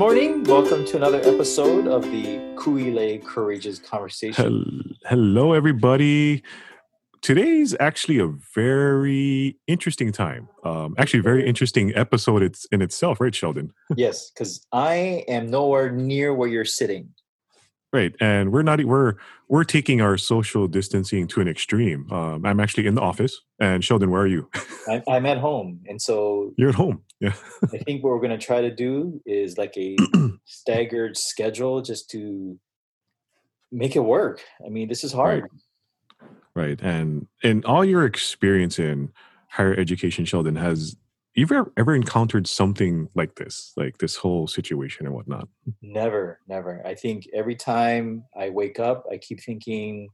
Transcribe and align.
morning. 0.00 0.42
Welcome 0.44 0.86
to 0.86 0.96
another 0.96 1.20
episode 1.24 1.86
of 1.86 2.04
the 2.04 2.38
Kuile 2.54 3.22
Courageous 3.22 3.78
Conversation. 3.78 4.96
Hello, 5.04 5.52
everybody. 5.52 6.42
Today's 7.20 7.76
actually 7.78 8.18
a 8.18 8.28
very 8.54 9.58
interesting 9.66 10.10
time. 10.10 10.48
Um, 10.64 10.94
actually, 10.96 11.20
a 11.20 11.24
very 11.24 11.46
interesting 11.46 11.94
episode 11.94 12.42
it's 12.42 12.64
in 12.72 12.80
itself, 12.80 13.20
right, 13.20 13.34
Sheldon? 13.34 13.74
yes, 13.94 14.30
because 14.30 14.66
I 14.72 15.22
am 15.28 15.50
nowhere 15.50 15.92
near 15.92 16.32
where 16.32 16.48
you're 16.48 16.64
sitting. 16.64 17.10
Right, 17.92 18.14
and 18.20 18.52
we're 18.52 18.62
not 18.62 18.84
we're 18.84 19.14
we're 19.48 19.64
taking 19.64 20.00
our 20.00 20.16
social 20.16 20.68
distancing 20.68 21.26
to 21.26 21.40
an 21.40 21.48
extreme. 21.48 22.10
Um, 22.12 22.46
I'm 22.46 22.60
actually 22.60 22.86
in 22.86 22.94
the 22.94 23.00
office, 23.00 23.40
and 23.58 23.84
Sheldon, 23.84 24.12
where 24.12 24.22
are 24.22 24.28
you? 24.28 24.48
I'm, 24.88 25.02
I'm 25.08 25.26
at 25.26 25.38
home, 25.38 25.80
and 25.88 26.00
so 26.00 26.54
You're 26.56 26.68
at 26.68 26.76
home. 26.76 27.02
Yeah. 27.18 27.34
I 27.64 27.78
think 27.78 28.04
what 28.04 28.10
we're 28.10 28.20
going 28.20 28.38
to 28.38 28.38
try 28.38 28.60
to 28.60 28.72
do 28.72 29.20
is 29.26 29.58
like 29.58 29.76
a 29.76 29.96
staggered 30.44 31.16
schedule 31.16 31.82
just 31.82 32.08
to 32.10 32.58
make 33.72 33.96
it 33.96 34.04
work. 34.04 34.40
I 34.64 34.68
mean, 34.68 34.88
this 34.88 35.02
is 35.02 35.12
hard. 35.12 35.48
Right, 36.54 36.80
and 36.80 37.26
in 37.42 37.64
all 37.64 37.84
your 37.84 38.04
experience 38.04 38.78
in 38.78 39.10
higher 39.48 39.74
education, 39.74 40.24
Sheldon, 40.24 40.54
has 40.54 40.96
you 41.34 41.44
ever 41.44 41.72
ever 41.76 41.94
encountered 41.94 42.46
something 42.46 43.08
like 43.14 43.36
this, 43.36 43.72
like 43.76 43.98
this 43.98 44.16
whole 44.16 44.46
situation 44.46 45.06
and 45.06 45.14
whatnot? 45.14 45.48
Never, 45.82 46.40
never. 46.48 46.82
I 46.86 46.94
think 46.94 47.26
every 47.32 47.54
time 47.56 48.24
I 48.36 48.50
wake 48.50 48.78
up, 48.78 49.04
I 49.10 49.16
keep 49.18 49.40
thinking 49.42 50.08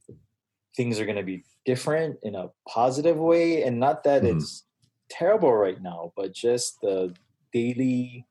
things 0.77 1.01
are 1.01 1.05
going 1.07 1.17
to 1.17 1.23
be 1.23 1.45
different 1.65 2.19
in 2.23 2.35
a 2.35 2.51
positive 2.69 3.17
way. 3.17 3.63
And 3.63 3.81
not 3.81 4.05
that 4.05 4.23
Mhm. 4.23 4.37
it's 4.37 4.65
terrible 5.11 5.53
right 5.55 5.81
now, 5.83 6.13
but 6.17 6.35
just 6.35 6.81
the 6.83 7.15
daily 7.53 8.27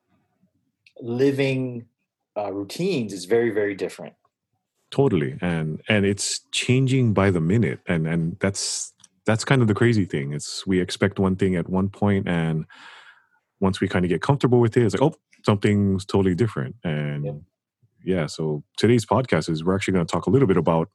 living 1.01 1.87
uh, 2.37 2.51
routines 2.51 3.13
is 3.13 3.25
very, 3.25 3.51
very 3.51 3.75
different. 3.75 4.15
totally 4.91 5.35
and 5.41 5.81
and 5.89 6.05
it's 6.05 6.41
changing 6.51 7.13
by 7.13 7.29
the 7.31 7.41
minute 7.41 7.79
and 7.87 8.07
and 8.07 8.37
that's 8.39 8.93
that's 9.25 9.43
kind 9.45 9.61
of 9.61 9.67
the 9.67 9.73
crazy 9.73 10.05
thing 10.05 10.33
it's 10.33 10.65
we 10.67 10.79
expect 10.79 11.19
one 11.19 11.35
thing 11.35 11.55
at 11.55 11.69
one 11.69 11.89
point 11.89 12.27
and 12.27 12.65
once 13.59 13.79
we 13.81 13.87
kind 13.87 14.05
of 14.05 14.09
get 14.09 14.21
comfortable 14.21 14.59
with 14.59 14.75
it 14.77 14.83
it's 14.83 14.93
like 14.95 15.01
oh 15.01 15.15
something's 15.45 16.05
totally 16.05 16.35
different 16.35 16.75
and 16.83 17.25
Yep. 17.25 17.35
yeah 18.03 18.25
so 18.27 18.63
today's 18.77 19.05
podcast 19.05 19.49
is 19.49 19.63
we're 19.63 19.75
actually 19.75 19.93
going 19.93 20.05
to 20.05 20.11
talk 20.11 20.25
a 20.27 20.29
little 20.29 20.47
bit 20.47 20.57
about 20.57 20.89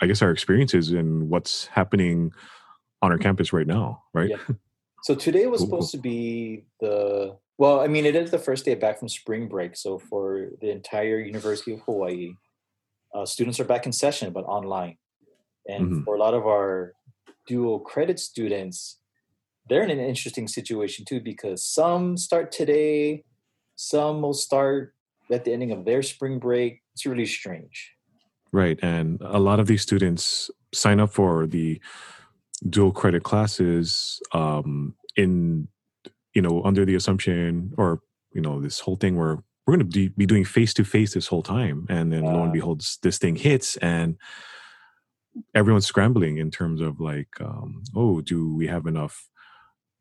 i 0.00 0.06
guess 0.06 0.22
our 0.22 0.30
experiences 0.30 0.90
and 0.92 1.28
what's 1.30 1.66
happening 1.66 2.32
on 3.02 3.12
our 3.12 3.18
campus 3.18 3.52
right 3.52 3.66
now 3.66 4.02
right 4.14 4.30
Yeah. 4.30 4.54
So 5.04 5.14
today 5.14 5.46
was 5.46 5.60
supposed 5.60 5.92
to 5.92 5.98
be 5.98 6.64
the 6.80 7.36
well, 7.56 7.80
I 7.80 7.86
mean, 7.86 8.04
it 8.04 8.14
is 8.16 8.30
the 8.32 8.38
first 8.38 8.64
day 8.64 8.74
back 8.74 8.98
from 8.98 9.08
spring 9.08 9.48
break. 9.48 9.76
So 9.76 9.98
for 9.98 10.48
the 10.60 10.70
entire 10.70 11.18
University 11.20 11.72
of 11.72 11.80
Hawaii, 11.82 12.34
uh, 13.14 13.24
students 13.24 13.58
are 13.60 13.64
back 13.64 13.86
in 13.86 13.92
session, 13.92 14.32
but 14.32 14.42
online. 14.44 14.96
And 15.68 15.92
Mhm. 15.92 16.04
for 16.04 16.16
a 16.16 16.18
lot 16.18 16.34
of 16.34 16.46
our 16.46 16.94
dual 17.48 17.80
credit 17.80 18.20
students, 18.20 18.98
they're 19.68 19.82
in 19.82 19.90
an 19.90 19.98
interesting 19.98 20.46
situation 20.46 21.04
too 21.04 21.20
because 21.20 21.64
some 21.64 22.16
start 22.16 22.52
today, 22.52 23.24
some 23.74 24.22
will 24.22 24.34
start 24.34 24.94
at 25.32 25.44
the 25.44 25.52
ending 25.52 25.72
of 25.72 25.84
their 25.84 26.02
spring 26.02 26.38
break. 26.38 26.82
It's 26.94 27.06
really 27.06 27.26
strange. 27.26 27.92
Right. 28.52 28.78
And 28.82 29.20
a 29.20 29.38
lot 29.38 29.60
of 29.60 29.66
these 29.66 29.82
students 29.82 30.50
sign 30.72 31.00
up 31.00 31.10
for 31.10 31.46
the 31.46 31.80
dual 32.68 32.92
credit 32.92 33.22
classes 33.22 34.20
um, 34.32 34.94
in, 35.16 35.68
you 36.34 36.42
know, 36.42 36.62
under 36.64 36.84
the 36.84 36.94
assumption 36.94 37.74
or, 37.76 38.00
you 38.32 38.40
know, 38.40 38.60
this 38.60 38.80
whole 38.80 38.96
thing 38.96 39.16
where 39.16 39.38
we're 39.66 39.76
going 39.76 39.90
to 39.90 40.10
be 40.10 40.26
doing 40.26 40.44
face 40.44 40.72
to 40.74 40.84
face 40.84 41.12
this 41.12 41.26
whole 41.26 41.42
time. 41.42 41.86
And 41.90 42.12
then 42.12 42.24
lo 42.24 42.42
and 42.42 42.52
behold, 42.52 42.82
this 43.02 43.18
thing 43.18 43.36
hits 43.36 43.76
and 43.78 44.16
everyone's 45.54 45.86
scrambling 45.86 46.38
in 46.38 46.50
terms 46.50 46.80
of 46.80 47.00
like, 47.00 47.28
um, 47.40 47.82
oh, 47.94 48.20
do 48.20 48.54
we 48.54 48.66
have 48.66 48.86
enough 48.86 49.28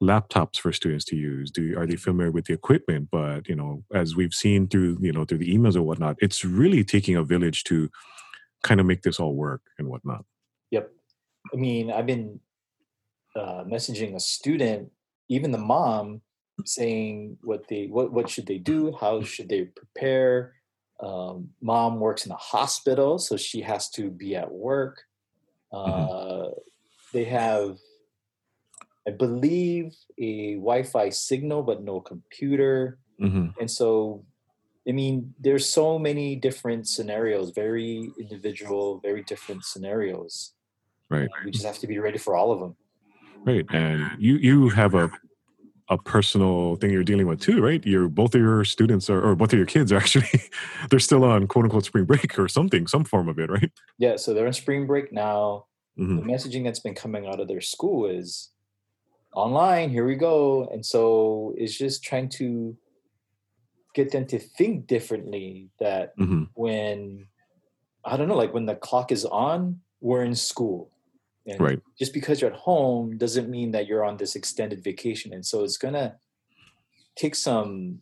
laptops 0.02 0.60
for 0.60 0.72
students 0.72 1.04
to 1.04 1.16
use 1.16 1.50
do 1.50 1.76
are 1.76 1.88
they 1.88 1.96
familiar 1.96 2.32
with 2.32 2.46
the 2.46 2.54
equipment 2.54 3.10
but 3.12 3.48
you 3.48 3.56
know 3.56 3.84
as 3.96 4.16
we've 4.16 4.32
seen 4.32 4.68
through 4.68 4.96
you 5.02 5.12
know 5.12 5.26
through 5.26 5.40
the 5.40 5.52
emails 5.52 5.76
or 5.76 5.82
whatnot 5.82 6.16
it's 6.22 6.46
really 6.46 6.84
taking 6.84 7.16
a 7.16 7.24
village 7.24 7.64
to 7.64 7.90
kind 8.64 8.80
of 8.80 8.86
make 8.86 9.02
this 9.02 9.20
all 9.20 9.34
work 9.34 9.62
and 9.78 9.88
whatnot. 9.88 10.26
Yep. 10.72 10.92
I 11.54 11.58
mean, 11.58 11.92
I've 11.92 12.06
been 12.06 12.40
uh, 13.36 13.64
messaging 13.64 14.16
a 14.16 14.20
student, 14.20 14.92
even 15.30 15.52
the 15.52 15.58
mom, 15.58 16.22
saying 16.66 17.38
what 17.44 17.68
they 17.68 17.86
what 17.86 18.12
what 18.12 18.30
should 18.30 18.48
they 18.48 18.58
do, 18.58 18.96
how 19.00 19.22
should 19.22 19.50
they 19.50 19.66
prepare. 19.66 20.54
Um, 21.00 21.50
mom 21.62 22.00
works 22.00 22.26
in 22.26 22.32
a 22.32 22.38
hospital, 22.38 23.20
so 23.20 23.38
she 23.38 23.62
has 23.62 23.90
to 23.92 24.10
be 24.10 24.36
at 24.36 24.52
work. 24.52 25.04
Uh, 25.72 26.50
They 27.14 27.24
have, 27.24 27.78
I 29.08 29.12
believe, 29.12 29.96
a 30.20 30.56
Wi-Fi 30.56 31.10
signal, 31.10 31.64
but 31.64 31.84
no 31.84 32.02
computer, 32.02 33.00
hmm 33.20 33.48
and 33.60 33.70
so. 33.72 34.26
I 34.88 34.94
mean, 34.94 35.36
there's 35.38 35.68
so 35.68 36.00
many 36.00 36.38
different 36.38 36.88
scenarios, 36.88 37.52
very 37.52 38.08
individual, 38.18 39.00
very 39.04 39.22
different 39.24 39.66
scenarios. 39.66 40.54
Right, 41.10 41.28
we 41.44 41.52
just 41.52 41.66
have 41.66 41.80
to 41.80 41.88
be 41.88 42.00
ready 42.00 42.18
for 42.18 42.36
all 42.38 42.52
of 42.52 42.60
them. 42.60 42.76
right, 43.46 43.66
and 43.72 44.12
you 44.18 44.36
you 44.38 44.70
have 44.70 44.96
a 44.96 45.12
a 45.90 45.98
personal 45.98 46.76
thing 46.76 46.92
you're 46.92 47.04
dealing 47.04 47.28
with 47.28 47.40
too, 47.40 47.62
right? 47.62 47.86
Your 47.86 48.10
both 48.10 48.36
of 48.36 48.42
your 48.42 48.66
students 48.66 49.10
are, 49.10 49.22
or 49.22 49.36
both 49.36 49.54
of 49.54 49.58
your 49.58 49.66
kids 49.66 49.92
are 49.92 49.98
actually 50.04 50.28
they're 50.90 51.00
still 51.00 51.24
on 51.24 51.48
quote 51.48 51.66
unquote 51.66 51.86
spring 51.86 52.06
break 52.06 52.38
or 52.38 52.48
something, 52.48 52.88
some 52.88 53.04
form 53.06 53.30
of 53.30 53.40
it, 53.40 53.50
right? 53.50 53.72
Yeah, 53.98 54.18
so 54.18 54.34
they're 54.34 54.48
in 54.48 54.54
spring 54.54 54.86
break 54.88 55.12
now. 55.12 55.66
hmm 55.98 56.18
The 56.18 56.24
messaging 56.24 56.64
that's 56.64 56.80
been 56.80 56.96
coming 56.96 57.28
out 57.28 57.40
of 57.40 57.48
their 57.48 57.62
school 57.62 58.08
is 58.08 58.52
online, 59.34 59.90
here 59.90 60.06
we 60.06 60.16
go. 60.16 60.68
And 60.72 60.86
so 60.86 61.54
it's 61.58 61.78
just 61.78 62.04
trying 62.04 62.30
to 62.30 62.78
get 63.94 64.12
them 64.12 64.26
to 64.28 64.40
think 64.40 64.88
differently 64.88 65.70
that 65.80 66.14
hmm 66.18 66.44
when, 66.54 67.28
I 68.04 68.18
don't 68.18 68.28
know, 68.28 68.36
like 68.38 68.54
when 68.54 68.66
the 68.66 68.76
clock 68.76 69.12
is 69.12 69.26
on, 69.26 69.82
we're 70.02 70.24
in 70.24 70.36
school. 70.36 70.92
And 71.48 71.60
Right, 71.62 71.80
just 71.98 72.14
because 72.14 72.42
you're 72.42 72.52
at 72.52 72.58
home 72.58 73.18
doesn't 73.18 73.50
mean 73.50 73.72
that 73.72 73.88
you're 73.88 74.04
on 74.04 74.18
this 74.18 74.36
extended 74.36 74.84
vacation. 74.84 75.34
And 75.34 75.46
so 75.46 75.64
it's 75.64 75.78
going 75.78 75.94
to 75.94 76.16
take 77.16 77.36
some 77.36 78.02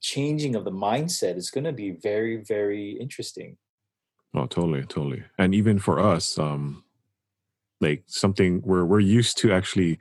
changing 0.00 0.54
of 0.54 0.64
the 0.64 0.70
mindset. 0.70 1.36
It's 1.36 1.50
going 1.50 1.64
to 1.64 1.72
be 1.72 1.90
very, 1.90 2.36
very 2.36 2.92
interesting. 3.00 3.56
oh, 4.34 4.46
totally, 4.46 4.82
totally, 4.82 5.24
and 5.38 5.54
even 5.54 5.78
for 5.78 5.98
us, 5.98 6.38
um, 6.38 6.84
like 7.80 8.04
something 8.06 8.60
where 8.60 8.84
we're 8.84 9.00
used 9.00 9.38
to 9.38 9.52
actually 9.52 9.98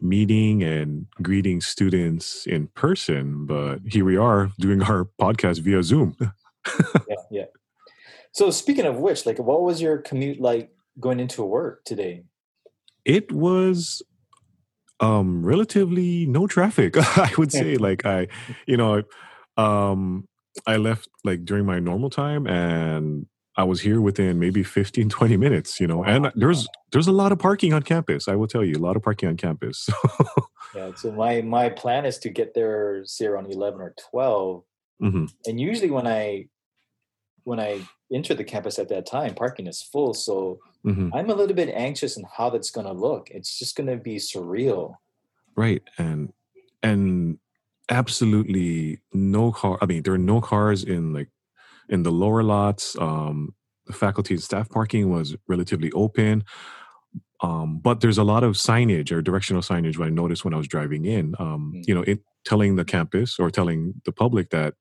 meeting 0.00 0.62
and 0.62 1.06
greeting 1.22 1.60
students 1.60 2.46
in 2.46 2.66
person, 2.68 3.46
but 3.46 3.80
here 3.86 4.04
we 4.04 4.16
are 4.16 4.50
doing 4.58 4.82
our 4.82 5.08
podcast 5.20 5.60
via 5.60 5.82
Zoom. 5.82 6.16
yeah, 7.08 7.16
yeah. 7.30 7.44
So 8.32 8.50
speaking 8.50 8.86
of 8.86 8.98
which, 8.98 9.26
like, 9.26 9.38
what 9.38 9.62
was 9.62 9.82
your 9.82 9.98
commute 9.98 10.40
like 10.40 10.70
going 10.98 11.20
into 11.20 11.42
work 11.42 11.84
today? 11.84 12.24
it 13.04 13.32
was 13.32 14.02
um 15.00 15.42
relatively 15.42 16.26
no 16.26 16.46
traffic 16.46 16.94
i 17.16 17.32
would 17.38 17.50
say 17.50 17.76
like 17.88 18.04
i 18.04 18.28
you 18.66 18.76
know 18.76 19.02
um 19.56 20.28
i 20.66 20.76
left 20.76 21.08
like 21.24 21.42
during 21.46 21.64
my 21.64 21.78
normal 21.78 22.10
time 22.10 22.46
and 22.46 23.24
i 23.56 23.64
was 23.64 23.80
here 23.80 24.02
within 24.02 24.38
maybe 24.38 24.62
15 24.62 25.08
20 25.08 25.36
minutes 25.38 25.80
you 25.80 25.86
know 25.86 26.04
and 26.04 26.30
there's 26.34 26.68
there's 26.92 27.06
a 27.06 27.12
lot 27.12 27.32
of 27.32 27.38
parking 27.38 27.72
on 27.72 27.82
campus 27.82 28.28
i 28.28 28.34
will 28.34 28.46
tell 28.46 28.62
you 28.62 28.76
a 28.76 28.84
lot 28.84 28.96
of 28.96 29.02
parking 29.02 29.28
on 29.28 29.36
campus 29.36 29.88
Yeah. 30.74 30.92
So 30.94 31.10
my 31.12 31.42
my 31.42 31.68
plan 31.68 32.04
is 32.04 32.18
to 32.18 32.28
get 32.28 32.54
there 32.54 33.04
say 33.04 33.26
around 33.26 33.52
eleven 33.52 33.80
or 33.80 33.94
twelve, 33.98 34.62
hmm 35.00 35.26
and 35.46 35.60
usually 35.60 35.90
when 35.90 36.06
I 36.06 36.46
when 37.44 37.58
I 37.58 37.80
enter 38.12 38.34
the 38.34 38.44
campus 38.44 38.78
at 38.78 38.88
that 38.90 39.06
time, 39.06 39.34
parking 39.34 39.66
is 39.66 39.82
full. 39.82 40.14
So 40.14 40.60
hmm 40.84 41.10
I'm 41.12 41.30
a 41.30 41.34
little 41.34 41.54
bit 41.56 41.68
anxious 41.74 42.16
on 42.18 42.24
how 42.36 42.50
that's 42.50 42.70
going 42.70 42.86
to 42.86 42.92
look. 42.92 43.28
It's 43.30 43.58
just 43.58 43.76
going 43.76 43.88
to 43.88 43.96
be 43.96 44.16
surreal. 44.16 44.94
right 45.56 45.82
and 45.98 46.32
and 46.82 47.38
absolutely 47.90 49.00
no 49.12 49.50
car 49.52 49.76
i 49.82 49.86
mean 49.86 50.02
there 50.04 50.14
are 50.14 50.18
no 50.34 50.40
cars 50.40 50.84
in 50.84 51.12
like 51.12 51.28
in 51.88 52.02
the 52.04 52.10
lower 52.22 52.42
lots 52.42 52.96
um 53.00 53.52
the 53.86 53.92
faculty 53.92 54.34
and 54.34 54.42
staff 54.42 54.68
parking 54.70 55.10
was 55.10 55.36
relatively 55.48 55.90
open 55.92 56.44
um 57.42 57.78
but 57.82 58.00
there's 58.00 58.16
a 58.18 58.24
lot 58.24 58.44
of 58.44 58.52
signage 58.54 59.10
or 59.12 59.20
directional 59.20 59.60
signage 59.62 59.98
what 59.98 60.06
i 60.06 60.10
noticed 60.22 60.44
when 60.44 60.54
i 60.54 60.56
was 60.56 60.68
driving 60.68 61.04
in 61.04 61.34
um 61.40 61.72
Mm. 61.74 61.84
you 61.88 61.94
know 61.96 62.02
it 62.12 62.20
telling 62.44 62.76
the 62.76 62.84
campus 62.84 63.38
or 63.40 63.50
telling 63.50 63.80
the 64.06 64.12
public 64.12 64.50
that 64.50 64.74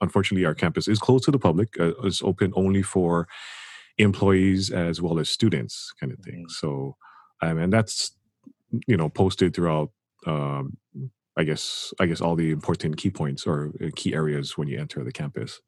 unfortunately 0.00 0.44
our 0.44 0.54
campus 0.54 0.88
is 0.88 0.98
closed 0.98 1.24
to 1.24 1.30
the 1.30 1.38
public 1.38 1.68
uh, 1.80 1.94
is 2.10 2.20
open 2.22 2.52
only 2.56 2.82
for 2.82 3.26
employees 3.98 4.70
as 4.70 5.00
well 5.00 5.18
as 5.18 5.28
students 5.30 5.92
kind 6.00 6.12
of 6.12 6.18
thing 6.20 6.46
Mhm. 6.46 6.50
so 6.50 6.96
um, 7.42 7.58
and 7.58 7.72
that's 7.72 8.16
you 8.86 8.96
know 8.96 9.08
posted 9.08 9.54
throughout 9.54 9.90
um, 10.26 10.76
I 11.36 11.44
guess 11.44 11.92
I 11.98 12.06
guess 12.06 12.20
all 12.20 12.36
the 12.36 12.50
important 12.50 12.96
key 12.96 13.10
points 13.10 13.46
or 13.46 13.72
uh, 13.82 13.88
key 13.96 14.14
areas 14.14 14.56
when 14.56 14.68
you 14.68 14.78
enter 14.78 15.02
the 15.02 15.12
campus. 15.12 15.60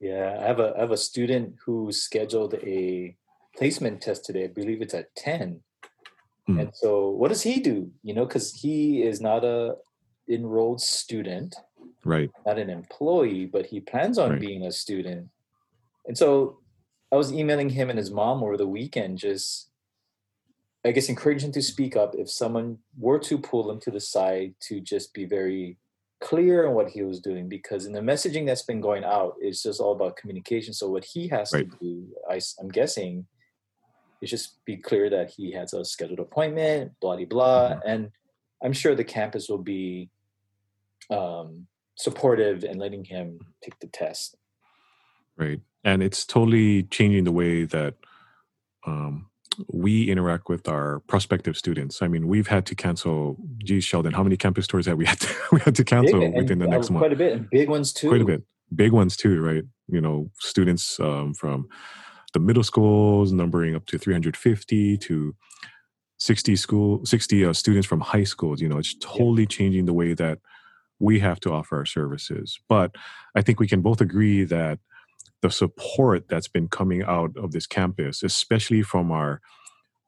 Yeah, 0.00 0.36
I 0.40 0.44
have 0.44 0.58
a 0.58 0.74
I 0.76 0.80
have 0.80 0.90
a 0.90 0.96
student 0.96 1.56
who 1.64 1.92
scheduled 1.92 2.54
a 2.54 3.16
placement 3.56 4.00
test 4.02 4.24
today. 4.24 4.44
I 4.44 4.48
believe 4.48 4.82
it's 4.82 4.94
at 4.94 5.14
ten. 5.14 5.60
Mm. 6.48 6.60
And 6.60 6.70
so, 6.74 7.10
what 7.10 7.28
does 7.28 7.42
he 7.42 7.60
do? 7.60 7.90
You 8.02 8.14
know, 8.14 8.26
because 8.26 8.52
he 8.52 9.02
is 9.02 9.20
not 9.20 9.44
a 9.44 9.76
enrolled 10.28 10.80
student, 10.80 11.54
right? 12.04 12.30
Not 12.44 12.58
an 12.58 12.68
employee, 12.68 13.46
but 13.46 13.66
he 13.66 13.78
plans 13.78 14.18
on 14.18 14.30
right. 14.30 14.40
being 14.40 14.64
a 14.64 14.72
student. 14.72 15.28
And 16.06 16.18
so, 16.18 16.58
I 17.12 17.16
was 17.16 17.32
emailing 17.32 17.68
him 17.68 17.90
and 17.90 17.98
his 17.98 18.10
mom 18.10 18.42
over 18.42 18.56
the 18.56 18.66
weekend, 18.66 19.18
just 19.18 19.68
I 20.84 20.90
guess 20.90 21.08
encourage 21.08 21.44
him 21.44 21.52
to 21.52 21.62
speak 21.62 21.94
up 21.94 22.14
if 22.16 22.30
someone 22.30 22.78
were 22.98 23.18
to 23.20 23.38
pull 23.38 23.70
him 23.70 23.78
to 23.80 23.90
the 23.90 24.00
side 24.00 24.54
to 24.62 24.80
just 24.80 25.14
be 25.14 25.26
very 25.26 25.76
clear 26.20 26.66
on 26.66 26.74
what 26.74 26.88
he 26.88 27.02
was 27.02 27.20
doing 27.20 27.48
because 27.48 27.84
in 27.84 27.92
the 27.92 28.00
messaging 28.00 28.46
that's 28.46 28.62
been 28.62 28.80
going 28.80 29.02
out 29.02 29.34
it's 29.40 29.64
just 29.64 29.80
all 29.80 29.92
about 29.92 30.16
communication 30.16 30.72
so 30.72 30.88
what 30.88 31.04
he 31.04 31.26
has 31.26 31.52
right. 31.52 31.68
to 31.68 31.76
do 31.78 32.06
I, 32.30 32.40
i'm 32.60 32.68
guessing 32.68 33.26
is 34.20 34.30
just 34.30 34.64
be 34.64 34.76
clear 34.76 35.10
that 35.10 35.30
he 35.30 35.50
has 35.50 35.74
a 35.74 35.84
scheduled 35.84 36.20
appointment 36.20 36.92
blah 37.00 37.16
blah 37.16 37.24
blah 37.24 37.70
mm-hmm. 37.70 37.88
and 37.88 38.10
i'm 38.62 38.72
sure 38.72 38.94
the 38.94 39.02
campus 39.02 39.48
will 39.48 39.58
be 39.58 40.10
um, 41.10 41.66
supportive 41.96 42.62
and 42.62 42.78
letting 42.78 43.04
him 43.04 43.40
take 43.60 43.76
the 43.80 43.88
test 43.88 44.36
right 45.36 45.60
and 45.84 46.02
it's 46.02 46.24
totally 46.24 46.84
changing 46.84 47.24
the 47.24 47.32
way 47.32 47.64
that 47.64 47.94
um, 48.86 49.26
we 49.68 50.10
interact 50.10 50.48
with 50.48 50.68
our 50.68 51.00
prospective 51.00 51.56
students. 51.56 52.02
I 52.02 52.08
mean, 52.08 52.28
we've 52.28 52.46
had 52.46 52.66
to 52.66 52.74
cancel. 52.74 53.36
Geez, 53.58 53.84
Sheldon, 53.84 54.12
how 54.12 54.22
many 54.22 54.36
campus 54.36 54.66
tours 54.66 54.86
have 54.86 54.96
we 54.96 55.06
had 55.06 55.20
to 55.20 55.34
we 55.52 55.60
had 55.60 55.74
to 55.76 55.84
cancel 55.84 56.20
big, 56.20 56.34
within 56.34 56.58
the 56.58 56.66
next 56.66 56.88
quite 56.88 56.94
month? 56.94 57.00
Quite 57.02 57.12
a 57.12 57.16
bit, 57.16 57.32
and 57.34 57.50
big 57.50 57.68
ones 57.68 57.92
too. 57.92 58.08
Quite 58.08 58.22
a 58.22 58.24
bit, 58.24 58.42
big 58.74 58.92
ones 58.92 59.16
too, 59.16 59.40
right? 59.40 59.64
You 59.88 60.00
know, 60.00 60.30
students 60.38 60.98
um, 61.00 61.34
from 61.34 61.68
the 62.32 62.40
middle 62.40 62.62
schools 62.62 63.32
numbering 63.32 63.74
up 63.74 63.84
to 63.86 63.98
350 63.98 64.96
to 64.96 65.34
60 66.18 66.56
school 66.56 67.04
60 67.04 67.44
uh, 67.44 67.52
students 67.52 67.86
from 67.86 68.00
high 68.00 68.24
schools. 68.24 68.60
You 68.60 68.68
know, 68.68 68.78
it's 68.78 68.94
totally 69.00 69.42
yeah. 69.42 69.48
changing 69.48 69.86
the 69.86 69.92
way 69.92 70.14
that 70.14 70.38
we 70.98 71.18
have 71.18 71.40
to 71.40 71.52
offer 71.52 71.78
our 71.78 71.86
services. 71.86 72.58
But 72.68 72.94
I 73.34 73.42
think 73.42 73.58
we 73.58 73.66
can 73.66 73.82
both 73.82 74.00
agree 74.00 74.44
that 74.44 74.78
the 75.42 75.50
support 75.50 76.28
that's 76.28 76.48
been 76.48 76.68
coming 76.68 77.02
out 77.02 77.32
of 77.36 77.52
this 77.52 77.66
campus, 77.66 78.22
especially 78.22 78.82
from 78.82 79.10
our 79.12 79.40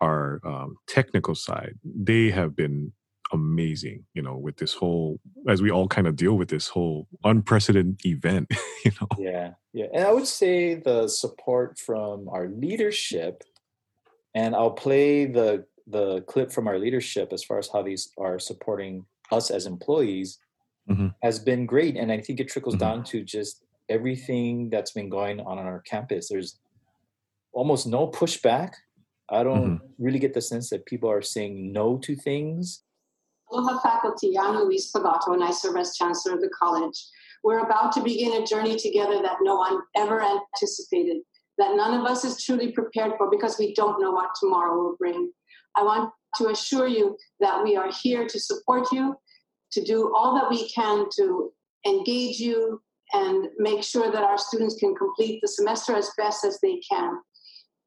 our 0.00 0.40
um, 0.44 0.76
technical 0.86 1.34
side, 1.34 1.74
they 1.84 2.30
have 2.30 2.56
been 2.56 2.92
amazing. 3.32 4.04
You 4.14 4.22
know, 4.22 4.36
with 4.36 4.56
this 4.56 4.74
whole 4.74 5.20
as 5.48 5.60
we 5.60 5.70
all 5.70 5.88
kind 5.88 6.06
of 6.06 6.16
deal 6.16 6.34
with 6.34 6.48
this 6.48 6.68
whole 6.68 7.08
unprecedented 7.24 8.00
event. 8.06 8.50
You 8.84 8.92
know. 9.00 9.08
Yeah, 9.18 9.50
yeah, 9.72 9.86
and 9.94 10.04
I 10.04 10.12
would 10.12 10.26
say 10.26 10.74
the 10.74 11.08
support 11.08 11.78
from 11.78 12.28
our 12.28 12.48
leadership, 12.48 13.42
and 14.34 14.54
I'll 14.54 14.72
play 14.72 15.24
the 15.24 15.64
the 15.86 16.20
clip 16.22 16.52
from 16.52 16.68
our 16.68 16.78
leadership 16.78 17.32
as 17.32 17.42
far 17.42 17.58
as 17.58 17.70
how 17.72 17.82
these 17.82 18.10
are 18.18 18.38
supporting 18.38 19.06
us 19.32 19.50
as 19.50 19.64
employees 19.66 20.38
mm-hmm. 20.88 21.08
has 21.22 21.38
been 21.38 21.66
great 21.66 21.96
and 21.96 22.10
i 22.10 22.20
think 22.20 22.40
it 22.40 22.48
trickles 22.48 22.74
mm-hmm. 22.74 22.84
down 22.84 23.04
to 23.04 23.22
just 23.22 23.63
everything 23.88 24.70
that's 24.70 24.92
been 24.92 25.08
going 25.08 25.40
on 25.40 25.58
on 25.58 25.66
our 25.66 25.80
campus. 25.80 26.28
There's 26.28 26.58
almost 27.52 27.86
no 27.86 28.08
pushback. 28.08 28.72
I 29.30 29.42
don't 29.42 29.78
mm-hmm. 29.78 30.04
really 30.04 30.18
get 30.18 30.34
the 30.34 30.40
sense 30.40 30.70
that 30.70 30.86
people 30.86 31.10
are 31.10 31.22
saying 31.22 31.72
no 31.72 31.98
to 31.98 32.14
things. 32.14 32.82
Aloha 33.50 33.78
faculty, 33.80 34.38
I'm 34.38 34.56
Louise 34.56 34.90
Pagotto 34.90 35.34
and 35.34 35.44
I 35.44 35.50
serve 35.50 35.76
as 35.76 35.96
Chancellor 35.96 36.34
of 36.34 36.40
the 36.40 36.50
college. 36.58 36.98
We're 37.42 37.60
about 37.60 37.92
to 37.92 38.02
begin 38.02 38.42
a 38.42 38.46
journey 38.46 38.76
together 38.76 39.20
that 39.22 39.36
no 39.42 39.56
one 39.56 39.80
ever 39.96 40.22
anticipated, 40.22 41.18
that 41.58 41.76
none 41.76 42.00
of 42.00 42.06
us 42.06 42.24
is 42.24 42.42
truly 42.42 42.72
prepared 42.72 43.12
for 43.18 43.30
because 43.30 43.58
we 43.58 43.74
don't 43.74 44.00
know 44.00 44.10
what 44.10 44.30
tomorrow 44.40 44.76
will 44.76 44.96
bring. 44.98 45.30
I 45.76 45.82
want 45.82 46.10
to 46.36 46.48
assure 46.48 46.88
you 46.88 47.16
that 47.40 47.62
we 47.62 47.76
are 47.76 47.90
here 48.02 48.26
to 48.26 48.40
support 48.40 48.90
you, 48.92 49.14
to 49.72 49.84
do 49.84 50.12
all 50.14 50.34
that 50.34 50.50
we 50.50 50.68
can 50.70 51.06
to 51.16 51.52
engage 51.86 52.40
you, 52.40 52.80
and 53.14 53.48
make 53.58 53.82
sure 53.82 54.10
that 54.10 54.22
our 54.22 54.36
students 54.36 54.74
can 54.74 54.94
complete 54.94 55.40
the 55.40 55.48
semester 55.48 55.94
as 55.94 56.10
best 56.18 56.44
as 56.44 56.58
they 56.60 56.80
can. 56.90 57.20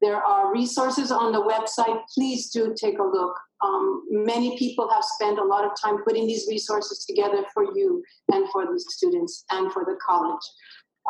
There 0.00 0.16
are 0.16 0.52
resources 0.52 1.10
on 1.10 1.32
the 1.32 1.42
website. 1.42 2.00
Please 2.14 2.50
do 2.50 2.74
take 2.80 2.98
a 2.98 3.02
look. 3.02 3.34
Um, 3.62 4.04
many 4.10 4.56
people 4.56 4.88
have 4.88 5.04
spent 5.04 5.38
a 5.38 5.44
lot 5.44 5.64
of 5.64 5.72
time 5.80 5.98
putting 6.04 6.26
these 6.26 6.46
resources 6.48 7.04
together 7.04 7.44
for 7.52 7.64
you 7.76 8.02
and 8.32 8.48
for 8.50 8.64
the 8.64 8.78
students 8.78 9.44
and 9.50 9.72
for 9.72 9.84
the 9.84 9.98
college. 10.04 10.40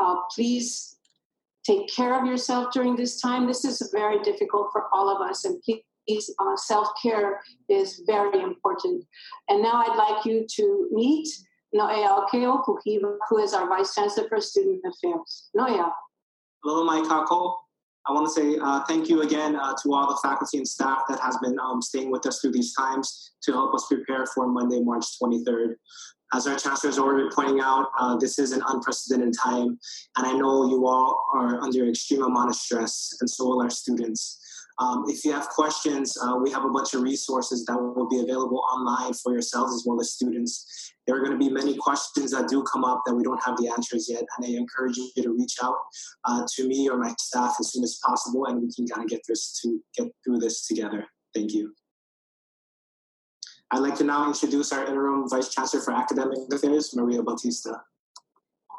Uh, 0.01 0.17
please 0.35 0.97
take 1.65 1.89
care 1.89 2.19
of 2.19 2.27
yourself 2.27 2.73
during 2.73 2.97
this 2.97 3.21
time. 3.21 3.47
This 3.47 3.65
is 3.65 3.91
very 3.93 4.21
difficult 4.23 4.71
for 4.73 4.87
all 4.93 5.15
of 5.15 5.21
us, 5.21 5.45
and 5.45 5.63
please, 5.63 6.35
uh, 6.39 6.57
self 6.57 6.89
care 7.03 7.43
is 7.69 8.03
very 8.07 8.41
important. 8.43 9.05
And 9.49 9.63
now 9.63 9.85
I'd 9.87 9.97
like 9.97 10.25
you 10.25 10.47
to 10.57 10.89
meet 10.91 11.29
Okeo 11.75 12.65
Kukiva, 12.65 13.17
who 13.29 13.39
is 13.39 13.53
our 13.55 13.69
Vice 13.69 13.95
Chancellor 13.95 14.29
for 14.29 14.41
Student 14.41 14.83
Affairs. 14.87 15.51
Noea. 15.57 15.91
Hello, 16.65 16.85
Mike 16.85 17.05
Kako. 17.05 17.55
I 18.07 18.13
want 18.13 18.27
to 18.27 18.33
say 18.33 18.59
uh, 18.63 18.85
thank 18.85 19.09
you 19.11 19.21
again 19.21 19.55
uh, 19.55 19.75
to 19.83 19.93
all 19.93 20.09
the 20.09 20.19
faculty 20.23 20.57
and 20.57 20.67
staff 20.67 21.03
that 21.11 21.21
has 21.21 21.37
been 21.43 21.59
um, 21.59 21.83
staying 21.83 22.11
with 22.11 22.25
us 22.27 22.41
through 22.41 22.53
these 22.53 22.73
times 22.75 23.33
to 23.43 23.53
help 23.53 23.75
us 23.75 23.87
prepare 23.87 24.25
for 24.27 24.47
Monday, 24.47 24.81
March 24.81 25.05
23rd. 25.23 25.75
As 26.33 26.47
our 26.47 26.59
chancellor 26.59 26.89
has 26.89 26.99
already 26.99 27.25
been 27.25 27.33
pointing 27.35 27.61
out, 27.61 27.89
uh, 27.99 28.17
this 28.17 28.39
is 28.39 28.53
an 28.53 28.63
unprecedented 28.67 29.35
time, 29.39 29.79
and 30.17 30.27
I 30.27 30.33
know 30.33 30.69
you 30.69 30.87
all 30.87 31.23
are 31.35 31.61
under 31.61 31.87
extreme 31.89 32.23
amount 32.23 32.51
of 32.51 32.57
stress, 32.57 33.17
and 33.21 33.29
so 33.29 33.47
will 33.47 33.63
our 33.63 33.71
students. 33.71 34.39
Um, 34.81 35.05
if 35.09 35.25
you 35.25 35.33
have 35.33 35.49
questions, 35.49 36.17
uh, 36.23 36.37
we 36.37 36.53
have 36.53 36.65
a 36.65 36.71
bunch 36.71 36.95
of 36.95 37.03
resources 37.03 37.65
that 37.65 37.77
will 37.77 38.09
be 38.09 38.21
available 38.21 38.59
online 38.59 39.13
for 39.13 39.33
yourselves 39.33 39.75
as 39.75 39.85
well 39.85 40.01
as 40.01 40.13
students. 40.13 40.95
There 41.07 41.17
are 41.17 41.21
going 41.21 41.33
to 41.33 41.39
be 41.39 41.51
many 41.51 41.77
questions 41.77 42.31
that 42.31 42.49
do 42.49 42.63
come 42.63 42.85
up 42.85 43.03
that 43.07 43.15
we 43.15 43.25
don't 43.25 43.43
have 43.43 43.57
the 43.57 43.69
answers 43.69 44.09
yet, 44.09 44.23
and 44.37 44.47
I 44.47 44.51
encourage 44.51 44.97
you 44.97 45.11
to 45.23 45.31
reach 45.31 45.57
out 45.63 45.75
uh, 46.25 46.47
to 46.55 46.69
me 46.69 46.89
or 46.89 46.97
my 46.97 47.13
staff 47.19 47.57
as 47.59 47.73
soon 47.73 47.83
as 47.83 47.99
possible, 48.05 48.47
and 48.47 48.63
we 48.63 48.73
can 48.73 48.87
kind 48.87 49.05
of 49.05 49.11
get 49.11 49.23
this 49.27 49.59
to 49.63 49.81
get 49.97 50.09
through 50.25 50.39
this 50.39 50.67
together. 50.67 51.05
Thank 51.35 51.55
you. 51.55 51.75
I'd 53.71 53.81
like 53.81 53.97
to 53.97 54.05
now 54.05 54.27
introduce 54.27 54.73
our 54.73 54.87
interim 54.87 55.29
Vice 55.29 55.49
Chancellor 55.49 55.81
for 55.81 55.93
Academic 55.93 56.39
Affairs, 56.53 56.95
Maria 56.95 57.23
Bautista. 57.23 57.83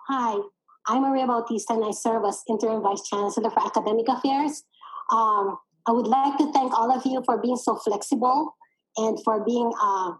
Hi, 0.07 0.39
I'm 0.87 1.01
Maria 1.01 1.27
Bautista, 1.27 1.73
and 1.73 1.83
I 1.83 1.91
serve 1.91 2.23
as 2.25 2.41
interim 2.47 2.81
Vice 2.81 3.03
Chancellor 3.03 3.51
for 3.51 3.65
Academic 3.65 4.07
Affairs. 4.07 4.63
Um, 5.11 5.57
I 5.89 5.91
would 5.91 6.05
like 6.05 6.37
to 6.37 6.51
thank 6.51 6.71
all 6.71 6.95
of 6.95 7.03
you 7.03 7.23
for 7.25 7.41
being 7.41 7.57
so 7.57 7.75
flexible 7.75 8.55
and 8.97 9.17
for 9.23 9.43
being 9.43 9.71
uh, 9.81 10.11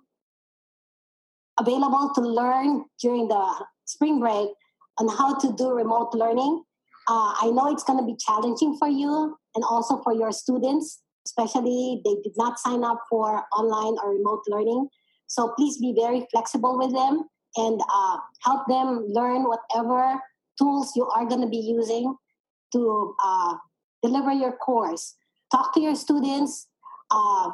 available 1.59 2.11
to 2.15 2.21
learn 2.21 2.85
during 2.99 3.27
the 3.27 3.65
spring 3.85 4.19
break 4.19 4.49
on 4.97 5.07
how 5.07 5.38
to 5.38 5.53
do 5.53 5.69
remote 5.69 6.15
learning. 6.15 6.63
Uh, 7.07 7.33
I 7.39 7.51
know 7.53 7.71
it's 7.71 7.83
going 7.83 7.99
to 7.99 8.05
be 8.05 8.17
challenging 8.17 8.77
for 8.79 8.88
you 8.88 9.38
and 9.53 9.63
also 9.63 10.01
for 10.01 10.11
your 10.11 10.31
students, 10.31 11.03
especially 11.27 12.01
they 12.03 12.15
did 12.23 12.33
not 12.35 12.57
sign 12.57 12.83
up 12.83 13.03
for 13.07 13.43
online 13.55 13.95
or 14.03 14.15
remote 14.15 14.41
learning. 14.47 14.88
So 15.27 15.53
please 15.55 15.77
be 15.77 15.93
very 15.95 16.25
flexible 16.31 16.79
with 16.79 16.95
them 16.95 17.25
and 17.57 17.79
uh, 17.93 18.17
help 18.41 18.67
them 18.67 19.05
learn 19.07 19.43
whatever 19.43 20.19
tools 20.57 20.93
you 20.95 21.07
are 21.09 21.27
going 21.27 21.41
to 21.41 21.47
be 21.47 21.57
using 21.57 22.15
to 22.73 23.15
uh, 23.23 23.53
deliver 24.01 24.31
your 24.31 24.53
course 24.53 25.13
talk 25.51 25.73
to 25.73 25.81
your 25.81 25.95
students 25.95 26.67
uh, 27.11 27.49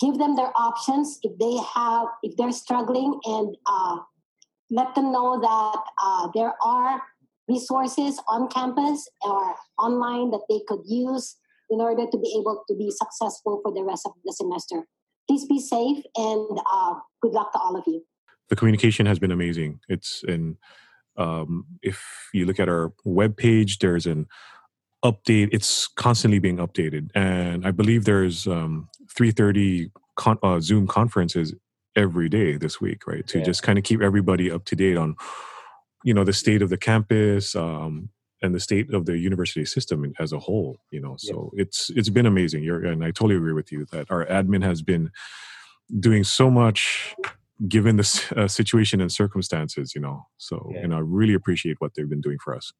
give 0.00 0.18
them 0.18 0.36
their 0.36 0.52
options 0.56 1.18
if 1.22 1.38
they 1.38 1.56
have 1.74 2.06
if 2.22 2.36
they're 2.36 2.52
struggling 2.52 3.18
and 3.24 3.56
uh, 3.66 3.98
let 4.70 4.94
them 4.94 5.12
know 5.12 5.40
that 5.40 5.82
uh, 6.02 6.28
there 6.34 6.54
are 6.62 7.02
resources 7.48 8.20
on 8.28 8.48
campus 8.48 9.08
or 9.22 9.54
online 9.78 10.30
that 10.30 10.40
they 10.48 10.60
could 10.66 10.80
use 10.86 11.36
in 11.70 11.80
order 11.80 12.06
to 12.10 12.18
be 12.18 12.36
able 12.38 12.62
to 12.68 12.74
be 12.76 12.90
successful 12.90 13.60
for 13.62 13.72
the 13.72 13.82
rest 13.82 14.06
of 14.06 14.12
the 14.24 14.32
semester. 14.32 14.86
Please 15.28 15.46
be 15.46 15.58
safe 15.58 16.04
and 16.16 16.60
uh, 16.72 16.94
good 17.22 17.32
luck 17.32 17.52
to 17.52 17.58
all 17.58 17.76
of 17.76 17.84
you. 17.86 18.02
The 18.48 18.56
communication 18.56 19.06
has 19.06 19.18
been 19.18 19.30
amazing. 19.30 19.80
It's 19.88 20.22
in 20.26 20.56
um, 21.16 21.66
if 21.82 22.02
you 22.32 22.44
look 22.44 22.58
at 22.58 22.68
our 22.68 22.92
web 23.04 23.36
page 23.36 23.78
there's 23.78 24.06
an 24.06 24.26
update 25.04 25.48
it's 25.52 25.86
constantly 25.86 26.38
being 26.38 26.56
updated 26.56 27.10
and 27.14 27.66
i 27.66 27.70
believe 27.70 28.04
there's 28.04 28.46
um 28.46 28.88
330 29.10 29.90
con- 30.16 30.38
uh, 30.42 30.60
zoom 30.60 30.86
conferences 30.86 31.54
every 31.96 32.28
day 32.28 32.56
this 32.56 32.80
week 32.80 33.06
right 33.06 33.26
to 33.26 33.38
yeah. 33.38 33.44
just 33.44 33.62
kind 33.62 33.78
of 33.78 33.84
keep 33.84 34.00
everybody 34.00 34.50
up 34.50 34.64
to 34.64 34.74
date 34.74 34.96
on 34.96 35.14
you 36.02 36.14
know 36.14 36.24
the 36.24 36.32
state 36.32 36.62
of 36.62 36.70
the 36.70 36.78
campus 36.78 37.54
um 37.54 38.08
and 38.42 38.54
the 38.54 38.60
state 38.60 38.92
of 38.92 39.06
the 39.06 39.16
university 39.16 39.64
system 39.64 40.12
as 40.18 40.32
a 40.32 40.38
whole 40.38 40.76
you 40.90 41.00
know 41.00 41.14
so 41.18 41.50
yeah. 41.54 41.62
it's 41.62 41.90
it's 41.94 42.08
been 42.08 42.26
amazing 42.26 42.62
You're, 42.62 42.84
and 42.84 43.04
i 43.04 43.08
totally 43.08 43.36
agree 43.36 43.52
with 43.52 43.70
you 43.70 43.86
that 43.92 44.10
our 44.10 44.26
admin 44.26 44.62
has 44.62 44.82
been 44.82 45.10
doing 46.00 46.24
so 46.24 46.50
much 46.50 47.14
given 47.68 47.96
the 47.96 48.34
uh, 48.36 48.48
situation 48.48 49.00
and 49.00 49.10
circumstances, 49.12 49.94
you 49.94 50.00
know. 50.00 50.26
So, 50.38 50.70
yeah. 50.74 50.82
you 50.82 50.88
know, 50.88 50.96
I 50.96 51.00
really 51.00 51.34
appreciate 51.34 51.76
what 51.80 51.92
they've 51.94 52.08
been 52.08 52.20
doing 52.20 52.38
for 52.42 52.54
us. 52.54 52.72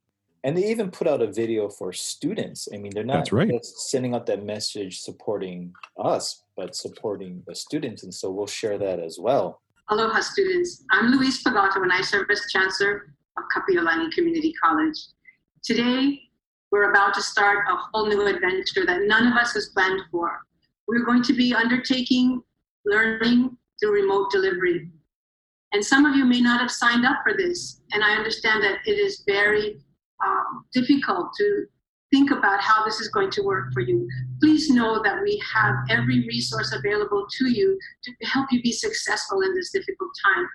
And 0.45 0.55
they 0.55 0.71
even 0.71 0.91
put 0.91 1.09
out 1.09 1.23
a 1.23 1.27
video 1.27 1.71
for 1.71 1.91
students. 1.95 2.69
I 2.73 2.77
mean, 2.77 2.93
they're 2.95 3.03
not 3.03 3.17
That's 3.17 3.33
right. 3.33 3.51
just 3.51 3.91
sending 3.91 4.15
out 4.15 4.27
that 4.27 4.45
message 4.45 5.01
supporting 5.01 5.73
us, 5.99 6.43
but 6.55 6.77
supporting 6.77 7.43
the 7.47 7.55
students. 7.55 8.03
And 8.03 8.13
so 8.13 8.31
we'll 8.31 8.47
share 8.47 8.77
that 8.77 9.01
as 9.01 9.19
well. 9.19 9.63
Aloha, 9.89 10.21
students. 10.21 10.85
I'm 10.91 11.11
Louise 11.13 11.43
Pagotto, 11.43 11.83
and 11.83 11.91
I 11.91 12.03
serve 12.03 12.27
as 12.31 12.43
Chancellor 12.53 13.15
of 13.39 13.45
Kapiolani 13.57 14.13
Community 14.13 14.53
College. 14.63 14.99
Today, 15.63 16.21
we're 16.71 16.91
about 16.91 17.15
to 17.15 17.23
start 17.23 17.65
a 17.71 17.77
whole 17.77 18.07
new 18.07 18.27
adventure 18.27 18.85
that 18.85 19.01
none 19.07 19.27
of 19.27 19.39
us 19.39 19.55
has 19.55 19.71
planned 19.71 20.03
for. 20.11 20.41
We're 20.87 21.07
going 21.07 21.23
to 21.23 21.33
be 21.33 21.55
undertaking 21.55 22.43
learning 22.85 23.57
through 23.81 23.93
remote 23.93 24.31
delivery. 24.31 24.91
And 25.73 25.83
some 25.83 26.05
of 26.05 26.15
you 26.15 26.27
may 26.27 26.43
not 26.43 26.61
have 26.61 26.71
signed 26.71 27.07
up 27.07 27.21
for 27.23 27.35
this, 27.35 27.81
and 27.93 28.05
I 28.05 28.15
understand 28.15 28.63
that 28.63 28.79
it 28.85 28.99
is 28.99 29.23
very 29.27 29.81
um, 30.25 30.65
difficult 30.73 31.33
to 31.37 31.67
think 32.13 32.31
about 32.31 32.61
how 32.61 32.85
this 32.85 33.01
is 33.01 33.09
going 33.09 33.31
to 33.31 33.43
work 33.43 33.73
for 33.73 33.81
you. 33.81 34.09
Please 34.41 34.71
know 34.71 35.03
that 35.03 35.23
we 35.23 35.43
have 35.53 35.75
every 35.91 36.21
resource 36.29 36.73
available 36.73 37.27
to 37.39 37.51
you 37.51 37.79
to 38.05 38.27
help 38.27 38.47
you 38.53 38.63
be 38.63 38.73
successful 38.73 39.41
in 39.43 39.55
this 39.55 39.73
difficult 39.73 40.11
time. 40.25 40.47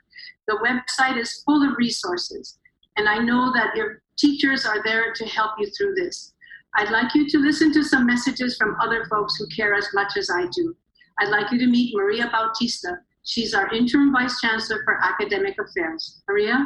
The 0.47 0.57
website 0.63 1.19
is 1.19 1.43
full 1.45 1.69
of 1.69 1.77
resources, 1.77 2.57
and 2.97 3.09
I 3.09 3.17
know 3.17 3.51
that 3.53 3.75
your 3.75 4.01
teachers 4.17 4.65
are 4.65 4.81
there 4.83 5.13
to 5.13 5.25
help 5.25 5.51
you 5.59 5.69
through 5.77 5.95
this. 5.95 6.33
I'd 6.75 6.91
like 6.91 7.15
you 7.15 7.27
to 7.29 7.39
listen 7.39 7.73
to 7.73 7.83
some 7.83 8.05
messages 8.05 8.55
from 8.57 8.77
other 8.81 9.05
folks 9.09 9.35
who 9.35 9.47
care 9.47 9.73
as 9.73 9.87
much 9.93 10.17
as 10.17 10.29
I 10.29 10.45
do. 10.55 10.75
I'd 11.19 11.29
like 11.29 11.51
you 11.51 11.57
to 11.59 11.67
meet 11.67 11.95
Maria 11.95 12.29
Bautista. 12.31 12.99
She's 13.23 13.53
our 13.53 13.73
interim 13.73 14.13
vice 14.13 14.39
chancellor 14.39 14.81
for 14.85 14.97
academic 15.03 15.55
affairs. 15.59 16.21
Maria? 16.27 16.65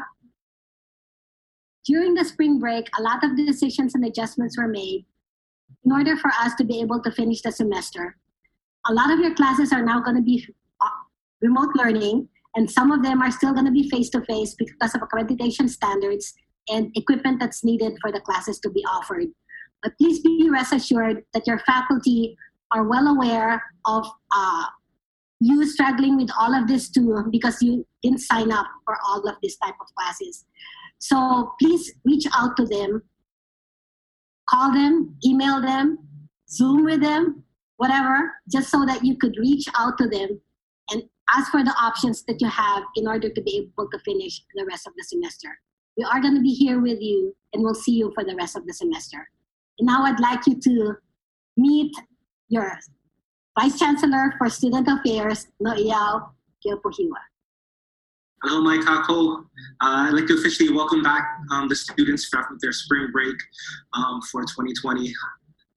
During 1.85 2.13
the 2.13 2.23
spring 2.23 2.59
break, 2.59 2.87
a 2.97 3.01
lot 3.01 3.23
of 3.23 3.35
decisions 3.35 3.93
and 3.95 4.05
adjustments 4.05 4.57
were 4.57 4.67
made 4.67 5.05
in 5.83 5.91
order 5.91 6.15
for 6.15 6.31
us 6.39 6.55
to 6.55 6.63
be 6.63 6.79
able 6.79 7.01
to 7.01 7.11
finish 7.11 7.41
the 7.41 7.51
semester. 7.51 8.15
A 8.87 8.93
lot 8.93 9.11
of 9.11 9.19
your 9.19 9.35
classes 9.35 9.73
are 9.73 9.83
now 9.83 9.99
going 9.99 10.15
to 10.15 10.21
be 10.21 10.45
uh, 10.81 10.87
remote 11.41 11.75
learning, 11.75 12.29
and 12.55 12.69
some 12.69 12.91
of 12.91 13.03
them 13.03 13.21
are 13.21 13.31
still 13.31 13.53
going 13.53 13.65
to 13.65 13.71
be 13.71 13.89
face 13.89 14.09
to 14.11 14.21
face 14.21 14.55
because 14.55 14.95
of 14.95 15.01
accreditation 15.01 15.69
standards 15.69 16.33
and 16.69 16.89
equipment 16.95 17.39
that's 17.39 17.63
needed 17.63 17.93
for 18.01 18.11
the 18.11 18.21
classes 18.21 18.59
to 18.59 18.69
be 18.69 18.85
offered. 18.85 19.27
But 19.81 19.97
please 19.97 20.21
be 20.21 20.49
rest 20.49 20.73
assured 20.73 21.23
that 21.33 21.45
your 21.45 21.59
faculty 21.59 22.37
are 22.71 22.87
well 22.87 23.07
aware 23.07 23.61
of 23.85 24.07
uh, 24.31 24.65
you 25.41 25.65
struggling 25.65 26.15
with 26.15 26.29
all 26.39 26.55
of 26.55 26.67
this 26.67 26.89
too 26.89 27.25
because 27.29 27.61
you 27.61 27.85
didn't 28.01 28.21
sign 28.21 28.51
up 28.51 28.65
for 28.85 28.97
all 29.05 29.27
of 29.27 29.35
this 29.43 29.57
type 29.57 29.75
of 29.81 29.87
classes. 29.95 30.45
So 31.03 31.51
please 31.59 31.91
reach 32.05 32.25
out 32.33 32.55
to 32.55 32.65
them, 32.65 33.03
call 34.49 34.71
them, 34.71 35.17
email 35.25 35.59
them, 35.59 35.97
Zoom 36.49 36.85
with 36.85 37.01
them, 37.01 37.43
whatever, 37.75 38.31
just 38.49 38.69
so 38.69 38.85
that 38.85 39.03
you 39.03 39.17
could 39.17 39.35
reach 39.37 39.65
out 39.77 39.97
to 39.97 40.07
them 40.07 40.39
and 40.91 41.03
ask 41.29 41.51
for 41.51 41.61
the 41.61 41.75
options 41.77 42.23
that 42.29 42.39
you 42.39 42.47
have 42.47 42.83
in 42.95 43.05
order 43.05 43.27
to 43.29 43.41
be 43.41 43.57
able 43.57 43.89
to 43.89 43.99
finish 43.99 44.45
the 44.55 44.65
rest 44.65 44.87
of 44.87 44.93
the 44.95 45.03
semester. 45.03 45.49
We 45.97 46.05
are 46.05 46.21
going 46.21 46.35
to 46.35 46.41
be 46.41 46.53
here 46.53 46.79
with 46.79 47.01
you 47.01 47.35
and 47.51 47.61
we'll 47.61 47.75
see 47.75 47.95
you 47.95 48.13
for 48.15 48.23
the 48.23 48.37
rest 48.37 48.55
of 48.55 48.65
the 48.65 48.73
semester. 48.73 49.27
And 49.79 49.85
now 49.85 50.05
I'd 50.05 50.21
like 50.21 50.47
you 50.47 50.57
to 50.57 50.93
meet 51.57 51.91
your 52.47 52.79
Vice 53.59 53.77
Chancellor 53.77 54.35
for 54.37 54.49
Student 54.49 54.87
Affairs, 54.87 55.47
Noiyao 55.61 56.29
Kiopuhiwa. 56.65 57.32
Hello, 58.45 58.61
Mike 58.61 58.81
Kako. 58.81 59.37
Uh, 59.37 59.43
I'd 59.79 60.13
like 60.13 60.27
to 60.27 60.33
officially 60.33 60.69
welcome 60.69 61.01
back 61.01 61.37
um, 61.49 61.69
the 61.69 61.75
students 61.77 62.25
from 62.25 62.43
their 62.59 62.73
spring 62.73 63.07
break 63.09 63.37
um, 63.93 64.21
for 64.29 64.41
2020. 64.41 65.13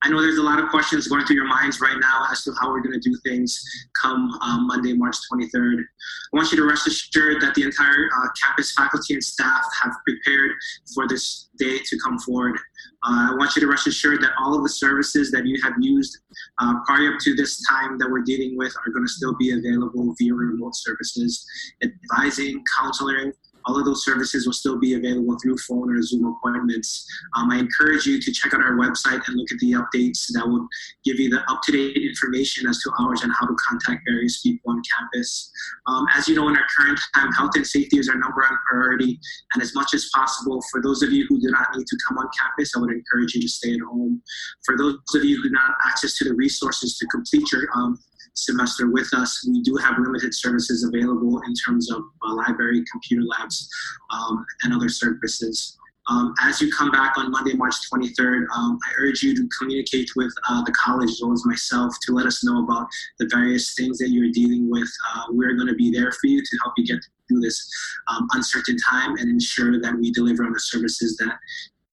I 0.06 0.08
know 0.08 0.22
there's 0.22 0.38
a 0.38 0.42
lot 0.42 0.60
of 0.60 0.68
questions 0.68 1.08
going 1.08 1.26
through 1.26 1.34
your 1.34 1.48
minds 1.48 1.80
right 1.80 1.96
now 1.98 2.28
as 2.30 2.44
to 2.44 2.52
how 2.60 2.70
we're 2.70 2.80
going 2.80 2.92
to 2.92 3.00
do 3.00 3.18
things 3.24 3.60
come 4.00 4.30
um, 4.40 4.68
Monday, 4.68 4.92
March 4.92 5.16
23rd. 5.32 5.80
I 5.80 6.36
want 6.36 6.52
you 6.52 6.58
to 6.58 6.64
rest 6.64 6.86
assured 6.86 7.42
that 7.42 7.56
the 7.56 7.64
entire 7.64 8.08
uh, 8.16 8.28
campus 8.40 8.72
faculty 8.72 9.14
and 9.14 9.24
staff 9.24 9.64
have 9.82 9.92
prepared 10.06 10.52
for 10.94 11.08
this 11.08 11.48
day 11.58 11.78
to 11.84 11.98
come 11.98 12.20
forward. 12.20 12.56
Uh, 13.02 13.32
I 13.32 13.34
want 13.36 13.56
you 13.56 13.62
to 13.62 13.66
rest 13.66 13.88
assured 13.88 14.22
that 14.22 14.30
all 14.38 14.54
of 14.54 14.62
the 14.62 14.68
services 14.68 15.32
that 15.32 15.44
you 15.44 15.60
have 15.64 15.74
used 15.80 16.18
uh, 16.60 16.74
prior 16.86 17.16
to 17.18 17.34
this 17.34 17.60
time 17.66 17.98
that 17.98 18.08
we're 18.08 18.22
dealing 18.22 18.56
with 18.56 18.76
are 18.86 18.92
going 18.92 19.04
to 19.04 19.12
still 19.12 19.34
be 19.34 19.58
available 19.58 20.14
via 20.20 20.34
remote 20.34 20.76
services, 20.76 21.44
advising, 21.82 22.62
counseling, 22.78 23.32
all 23.66 23.78
of 23.78 23.84
those 23.84 24.04
services 24.04 24.46
will 24.46 24.52
still 24.52 24.78
be 24.78 24.94
available 24.94 25.36
through 25.42 25.56
phone 25.58 25.94
or 25.94 26.00
Zoom 26.02 26.24
appointments. 26.26 27.06
Um, 27.36 27.50
I 27.50 27.58
encourage 27.58 28.06
you 28.06 28.20
to 28.20 28.32
check 28.32 28.54
out 28.54 28.62
our 28.62 28.74
website 28.74 29.26
and 29.26 29.36
look 29.36 29.50
at 29.50 29.58
the 29.58 29.72
updates 29.72 30.26
that 30.32 30.46
will 30.46 30.66
give 31.04 31.18
you 31.18 31.28
the 31.28 31.40
up-to-date 31.50 31.96
information 31.96 32.68
as 32.68 32.78
to 32.82 32.90
hours 33.00 33.22
and 33.22 33.32
how 33.32 33.46
to 33.46 33.54
contact 33.54 34.02
various 34.08 34.40
people 34.40 34.72
on 34.72 34.82
campus. 34.98 35.50
Um, 35.86 36.06
as 36.14 36.28
you 36.28 36.34
know, 36.34 36.48
in 36.48 36.56
our 36.56 36.66
current 36.76 37.00
time, 37.14 37.32
health 37.32 37.52
and 37.56 37.66
safety 37.66 37.98
is 37.98 38.08
our 38.08 38.16
number 38.16 38.42
one 38.42 38.58
priority. 38.70 39.18
And 39.54 39.62
as 39.62 39.74
much 39.74 39.94
as 39.94 40.08
possible, 40.14 40.62
for 40.70 40.80
those 40.80 41.02
of 41.02 41.12
you 41.12 41.26
who 41.28 41.40
do 41.40 41.50
not 41.50 41.68
need 41.76 41.86
to 41.86 41.98
come 42.06 42.18
on 42.18 42.28
campus, 42.38 42.72
I 42.76 42.80
would 42.80 42.92
encourage 42.92 43.34
you 43.34 43.42
to 43.42 43.48
stay 43.48 43.74
at 43.74 43.80
home. 43.80 44.22
For 44.64 44.76
those 44.76 44.96
of 45.14 45.24
you 45.24 45.36
who 45.36 45.44
do 45.44 45.50
not 45.50 45.66
have 45.66 45.76
access 45.86 46.16
to 46.18 46.24
the 46.24 46.34
resources 46.34 46.96
to 46.98 47.06
complete 47.06 47.50
your 47.52 47.68
um, 47.74 47.98
semester 48.36 48.90
with 48.90 49.12
us. 49.14 49.46
We 49.48 49.62
do 49.62 49.76
have 49.76 49.98
limited 49.98 50.34
services 50.34 50.84
available 50.84 51.40
in 51.46 51.54
terms 51.54 51.90
of 51.90 52.02
uh, 52.22 52.34
library, 52.34 52.84
computer 52.90 53.24
labs, 53.24 53.68
um, 54.10 54.44
and 54.62 54.74
other 54.74 54.88
services. 54.88 55.76
Um, 56.08 56.34
as 56.40 56.60
you 56.60 56.70
come 56.70 56.92
back 56.92 57.18
on 57.18 57.32
Monday, 57.32 57.54
March 57.54 57.74
23rd, 57.92 58.46
um, 58.54 58.78
I 58.86 58.92
urge 58.98 59.24
you 59.24 59.34
to 59.34 59.48
communicate 59.58 60.08
with 60.14 60.32
uh, 60.48 60.62
the 60.62 60.72
college 60.72 61.10
as 61.10 61.20
well 61.20 61.32
as 61.32 61.44
myself 61.44 61.92
to 62.02 62.12
let 62.12 62.26
us 62.26 62.44
know 62.44 62.62
about 62.62 62.86
the 63.18 63.28
various 63.32 63.74
things 63.74 63.98
that 63.98 64.10
you're 64.10 64.30
dealing 64.30 64.70
with. 64.70 64.88
Uh, 65.14 65.24
we're 65.30 65.54
going 65.54 65.66
to 65.66 65.74
be 65.74 65.90
there 65.90 66.12
for 66.12 66.28
you 66.28 66.40
to 66.40 66.58
help 66.62 66.74
you 66.76 66.86
get 66.86 67.00
through 67.26 67.40
this 67.40 67.68
um, 68.06 68.28
uncertain 68.34 68.76
time 68.88 69.16
and 69.16 69.28
ensure 69.28 69.80
that 69.80 69.96
we 69.96 70.12
deliver 70.12 70.44
on 70.44 70.52
the 70.52 70.60
services 70.60 71.16
that 71.16 71.34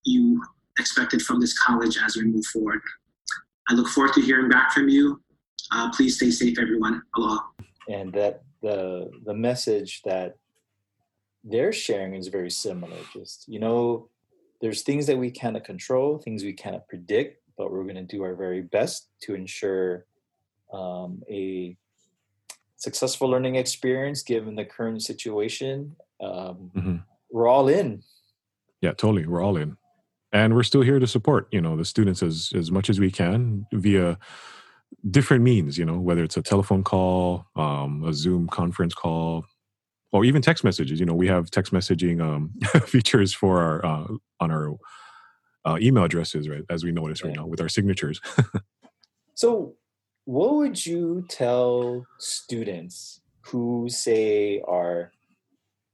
you 0.06 0.40
expected 0.78 1.22
from 1.22 1.40
this 1.40 1.58
college 1.58 1.98
as 2.04 2.16
we 2.16 2.24
move 2.24 2.46
forward. 2.46 2.82
I 3.70 3.74
look 3.74 3.88
forward 3.88 4.14
to 4.14 4.22
hearing 4.22 4.50
back 4.50 4.74
from 4.74 4.90
you. 4.90 5.23
Uh, 5.74 5.90
please 5.92 6.18
stay 6.18 6.30
safe, 6.30 6.60
everyone. 6.60 7.02
Aloha. 7.18 7.40
And 7.90 8.14
that 8.14 8.44
the 8.62 9.10
the 9.26 9.34
message 9.34 10.02
that 10.04 10.38
they're 11.44 11.74
sharing 11.74 12.14
is 12.14 12.28
very 12.28 12.52
similar. 12.52 12.98
Just 13.12 13.48
you 13.48 13.60
know, 13.60 14.10
there's 14.62 14.84
things 14.84 15.08
that 15.08 15.18
we 15.18 15.32
cannot 15.32 15.64
control, 15.64 16.20
things 16.20 16.44
we 16.44 16.54
cannot 16.54 16.88
predict, 16.88 17.42
but 17.58 17.72
we're 17.72 17.84
going 17.84 17.96
to 17.96 18.04
do 18.04 18.24
our 18.24 18.36
very 18.36 18.62
best 18.62 19.10
to 19.22 19.34
ensure 19.34 20.06
um, 20.72 21.24
a 21.30 21.76
successful 22.78 23.28
learning 23.30 23.56
experience 23.56 24.22
given 24.22 24.56
the 24.56 24.66
current 24.66 25.02
situation. 25.02 25.96
Um, 26.22 26.72
mm-hmm. 26.76 26.96
We're 27.32 27.48
all 27.48 27.68
in. 27.68 28.04
Yeah, 28.82 28.92
totally. 28.92 29.26
We're 29.26 29.42
all 29.42 29.58
in, 29.58 29.78
and 30.32 30.54
we're 30.54 30.64
still 30.64 30.82
here 30.82 31.00
to 31.00 31.08
support. 31.08 31.48
You 31.52 31.62
know, 31.62 31.76
the 31.76 31.86
students 31.86 32.22
as 32.22 32.52
as 32.56 32.72
much 32.72 32.92
as 32.92 33.00
we 33.00 33.10
can 33.10 33.66
via 33.74 34.20
different 35.10 35.44
means, 35.44 35.78
you 35.78 35.86
know, 35.86 36.00
whether 36.00 36.24
it's 36.24 36.38
a 36.38 36.42
telephone 36.42 36.84
call, 36.84 37.46
um, 37.56 38.04
a 38.06 38.14
Zoom 38.14 38.48
conference 38.48 38.94
call, 38.94 39.46
or 40.12 40.24
even 40.24 40.42
text 40.42 40.64
messages. 40.64 41.00
You 41.00 41.06
know, 41.06 41.14
we 41.14 41.28
have 41.28 41.50
text 41.52 41.74
messaging 41.74 42.22
um, 42.22 42.52
features 42.86 43.34
for 43.34 43.62
our 43.62 43.86
uh, 43.86 44.08
on 44.40 44.52
our 44.52 44.74
uh, 45.66 45.78
email 45.82 46.04
addresses, 46.04 46.48
right? 46.48 46.64
As 46.70 46.84
we 46.84 46.92
notice 46.92 47.24
right 47.24 47.36
now 47.36 47.48
with 47.48 47.62
our 47.62 47.70
signatures. 47.70 48.22
so, 49.34 49.76
what 50.26 50.56
would 50.56 50.86
you 50.86 51.26
tell 51.30 52.06
students 52.20 53.22
who 53.42 53.88
say 53.90 54.62
are 54.68 55.12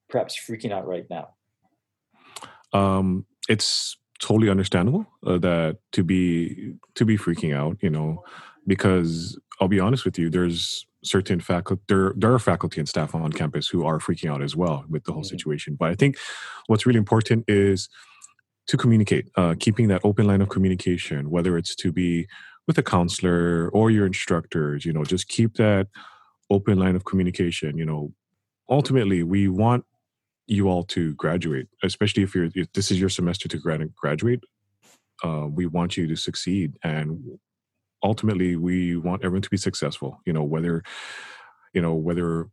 perhaps 0.10 0.40
freaking 0.40 0.72
out 0.72 0.88
right 0.88 1.06
now? 1.10 1.30
Um, 2.74 3.26
it's 3.48 3.98
totally 4.20 4.50
understandable 4.50 5.08
uh, 5.26 5.38
that 5.40 5.78
to 5.94 6.04
be 6.04 6.74
to 6.96 7.06
be 7.06 7.18
freaking 7.18 7.56
out. 7.56 7.78
You 7.82 7.90
know, 7.90 8.24
because 8.70 9.38
I'll 9.60 9.68
be 9.68 9.80
honest 9.80 10.06
with 10.06 10.18
you, 10.18 10.30
there's 10.30 10.86
certain 11.02 11.40
faculty 11.40 11.82
there 11.88 12.14
there 12.18 12.34
are 12.34 12.40
faculty 12.40 12.78
and 12.80 12.88
staff 12.88 13.16
on 13.16 13.32
campus 13.32 13.70
who 13.70 13.86
are 13.86 14.00
freaking 14.00 14.30
out 14.30 14.42
as 14.42 14.54
well 14.54 14.84
with 14.90 15.04
the 15.06 15.12
whole 15.12 15.24
mm-hmm. 15.24 15.36
situation. 15.36 15.76
But 15.80 15.90
I 15.90 15.96
think 15.96 16.18
what's 16.68 16.86
really 16.86 17.00
important 17.00 17.46
is 17.48 17.90
to 18.68 18.78
communicate, 18.78 19.28
uh, 19.36 19.56
keeping 19.60 19.88
that 19.88 20.02
open 20.04 20.28
line 20.28 20.42
of 20.42 20.50
communication, 20.50 21.32
whether 21.32 21.58
it's 21.58 21.76
to 21.76 21.92
be 21.92 22.28
with 22.68 22.78
a 22.78 22.84
counselor 22.84 23.70
or 23.70 23.90
your 23.90 24.06
instructors, 24.06 24.86
you 24.86 24.94
know, 24.94 25.04
just 25.04 25.28
keep 25.28 25.56
that 25.56 25.88
open 26.52 26.78
line 26.78 26.96
of 26.96 27.04
communication. 27.04 27.78
You 27.80 27.86
know, 27.86 28.14
ultimately, 28.70 29.24
we 29.24 29.48
want 29.48 29.86
you 30.46 30.70
all 30.70 30.84
to 30.84 31.16
graduate, 31.16 31.68
especially 31.84 32.24
if 32.24 32.36
you're 32.36 32.50
if 32.54 32.72
this 32.74 32.92
is 32.92 33.00
your 33.00 33.10
semester 33.10 33.48
to 33.50 33.58
grad- 33.58 33.96
graduate. 33.96 34.42
Uh, 35.24 35.48
we 35.50 35.66
want 35.66 35.98
you 35.98 36.08
to 36.08 36.16
succeed, 36.16 36.74
and 36.84 37.40
ultimately 38.04 38.56
we 38.56 38.96
want 38.96 39.24
everyone 39.24 39.42
to 39.42 39.50
be 39.50 39.58
successful 39.58 40.22
you 40.26 40.34
know 40.34 40.44
whether 40.44 40.84
you 41.74 41.82
know 41.82 41.94
whether 41.94 42.48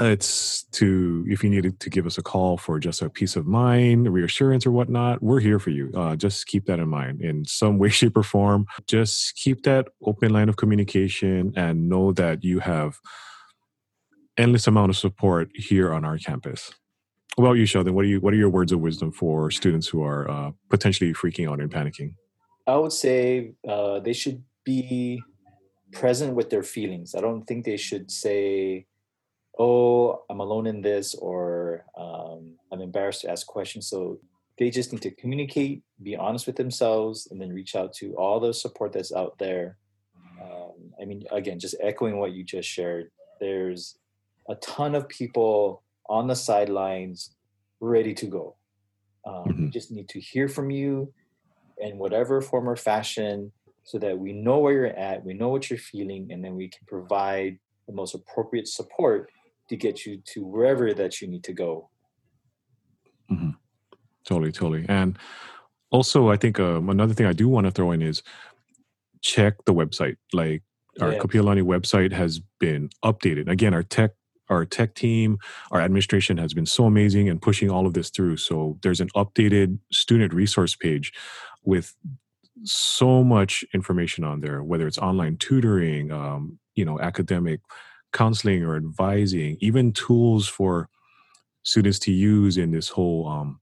it's 0.00 0.64
to 0.72 1.24
if 1.28 1.44
you 1.44 1.50
needed 1.50 1.78
to 1.80 1.90
give 1.90 2.06
us 2.06 2.16
a 2.16 2.22
call 2.22 2.56
for 2.56 2.78
just 2.78 3.02
a 3.02 3.10
peace 3.10 3.36
of 3.36 3.46
mind 3.46 4.12
reassurance 4.12 4.64
or 4.64 4.70
whatnot 4.70 5.22
we're 5.22 5.40
here 5.40 5.58
for 5.58 5.70
you. 5.70 5.90
Uh, 5.94 6.16
just 6.16 6.46
keep 6.46 6.66
that 6.66 6.78
in 6.78 6.88
mind 6.88 7.20
in 7.20 7.44
some 7.44 7.78
way 7.78 7.88
shape 7.90 8.16
or 8.16 8.22
form. 8.22 8.66
Just 8.86 9.36
keep 9.36 9.62
that 9.64 9.88
open 10.04 10.32
line 10.32 10.48
of 10.48 10.56
communication 10.56 11.52
and 11.56 11.88
know 11.88 12.12
that 12.12 12.44
you 12.44 12.60
have 12.60 12.98
endless 14.36 14.66
amount 14.66 14.90
of 14.90 14.96
support 14.96 15.50
here 15.54 15.92
on 15.92 16.04
our 16.04 16.18
campus. 16.18 16.72
Well 17.36 17.54
you 17.54 17.66
sheldon? 17.66 17.94
What 17.94 18.04
are 18.04 18.08
you 18.08 18.20
what 18.20 18.32
are 18.34 18.38
your 18.38 18.50
words 18.50 18.72
of 18.72 18.80
wisdom 18.80 19.12
for 19.12 19.50
students 19.50 19.86
who 19.86 20.02
are 20.02 20.30
uh, 20.30 20.50
potentially 20.68 21.12
freaking 21.12 21.50
out 21.50 21.60
and 21.60 21.70
panicking 21.70 22.14
i 22.70 22.76
would 22.76 22.92
say 22.92 23.52
uh, 23.68 24.00
they 24.00 24.12
should 24.12 24.42
be 24.64 25.22
present 25.92 26.34
with 26.34 26.48
their 26.50 26.62
feelings 26.62 27.14
i 27.14 27.20
don't 27.20 27.44
think 27.46 27.64
they 27.64 27.76
should 27.76 28.10
say 28.10 28.86
oh, 29.60 30.22
I'm 30.30 30.40
alone 30.40 30.66
in 30.66 30.80
this, 30.80 31.14
or 31.14 31.84
um, 31.96 32.54
I'm 32.72 32.80
embarrassed 32.80 33.22
to 33.22 33.30
ask 33.30 33.46
questions. 33.46 33.88
So 33.88 34.18
they 34.58 34.70
just 34.70 34.90
need 34.90 35.02
to 35.02 35.10
communicate, 35.10 35.82
be 36.02 36.16
honest 36.16 36.46
with 36.46 36.56
themselves, 36.56 37.28
and 37.30 37.40
then 37.40 37.52
reach 37.52 37.76
out 37.76 37.92
to 37.94 38.14
all 38.14 38.40
the 38.40 38.54
support 38.54 38.92
that's 38.92 39.12
out 39.12 39.38
there. 39.38 39.76
Um, 40.42 40.94
I 41.00 41.04
mean, 41.04 41.24
again, 41.30 41.58
just 41.58 41.74
echoing 41.82 42.16
what 42.16 42.32
you 42.32 42.42
just 42.42 42.68
shared, 42.68 43.10
there's 43.38 43.98
a 44.48 44.54
ton 44.56 44.94
of 44.94 45.06
people 45.10 45.82
on 46.08 46.26
the 46.26 46.36
sidelines 46.36 47.36
ready 47.80 48.14
to 48.14 48.26
go. 48.26 48.56
Um, 49.26 49.34
mm-hmm. 49.34 49.64
We 49.64 49.70
just 49.70 49.90
need 49.90 50.08
to 50.08 50.20
hear 50.20 50.48
from 50.48 50.70
you 50.70 51.12
in 51.80 51.98
whatever 51.98 52.40
form 52.40 52.68
or 52.68 52.76
fashion 52.76 53.52
so 53.82 53.98
that 53.98 54.18
we 54.18 54.32
know 54.32 54.58
where 54.58 54.72
you're 54.72 54.86
at, 54.86 55.24
we 55.24 55.34
know 55.34 55.48
what 55.48 55.70
you're 55.70 55.78
feeling, 55.78 56.30
and 56.30 56.44
then 56.44 56.54
we 56.54 56.68
can 56.68 56.86
provide 56.86 57.58
the 57.86 57.92
most 57.92 58.14
appropriate 58.14 58.68
support 58.68 59.30
to 59.68 59.76
get 59.76 60.04
you 60.04 60.20
to 60.26 60.44
wherever 60.44 60.92
that 60.92 61.20
you 61.20 61.28
need 61.28 61.44
to 61.44 61.52
go. 61.52 61.88
Mm-hmm. 63.30 63.50
Totally, 64.24 64.52
totally. 64.52 64.84
And 64.88 65.18
also, 65.90 66.30
I 66.30 66.36
think 66.36 66.60
um, 66.60 66.88
another 66.88 67.14
thing 67.14 67.26
I 67.26 67.32
do 67.32 67.48
want 67.48 67.66
to 67.66 67.70
throw 67.70 67.90
in 67.92 68.02
is 68.02 68.22
check 69.22 69.64
the 69.64 69.74
website. 69.74 70.16
Like 70.32 70.62
our 71.00 71.12
yeah. 71.12 71.18
Kapiolani 71.18 71.62
website 71.62 72.12
has 72.12 72.40
been 72.58 72.90
updated. 73.04 73.48
Again, 73.48 73.74
our 73.74 73.82
tech 73.82 74.12
our 74.50 74.64
tech 74.64 74.94
team, 74.94 75.38
our 75.70 75.80
administration 75.80 76.36
has 76.36 76.52
been 76.52 76.66
so 76.66 76.84
amazing 76.84 77.28
and 77.28 77.40
pushing 77.40 77.70
all 77.70 77.86
of 77.86 77.94
this 77.94 78.10
through. 78.10 78.36
So 78.36 78.78
there's 78.82 79.00
an 79.00 79.08
updated 79.14 79.78
student 79.92 80.34
resource 80.34 80.74
page 80.74 81.12
with 81.64 81.94
so 82.64 83.24
much 83.24 83.64
information 83.74 84.24
on 84.24 84.40
there, 84.40 84.62
whether 84.62 84.86
it's 84.86 84.98
online 84.98 85.36
tutoring, 85.36 86.12
um, 86.12 86.58
you 86.74 86.84
know, 86.84 87.00
academic 87.00 87.60
counseling 88.12 88.64
or 88.64 88.76
advising, 88.76 89.56
even 89.60 89.92
tools 89.92 90.48
for 90.48 90.88
students 91.62 91.98
to 92.00 92.12
use 92.12 92.56
in 92.56 92.70
this 92.70 92.88
whole 92.88 93.28
um, 93.28 93.60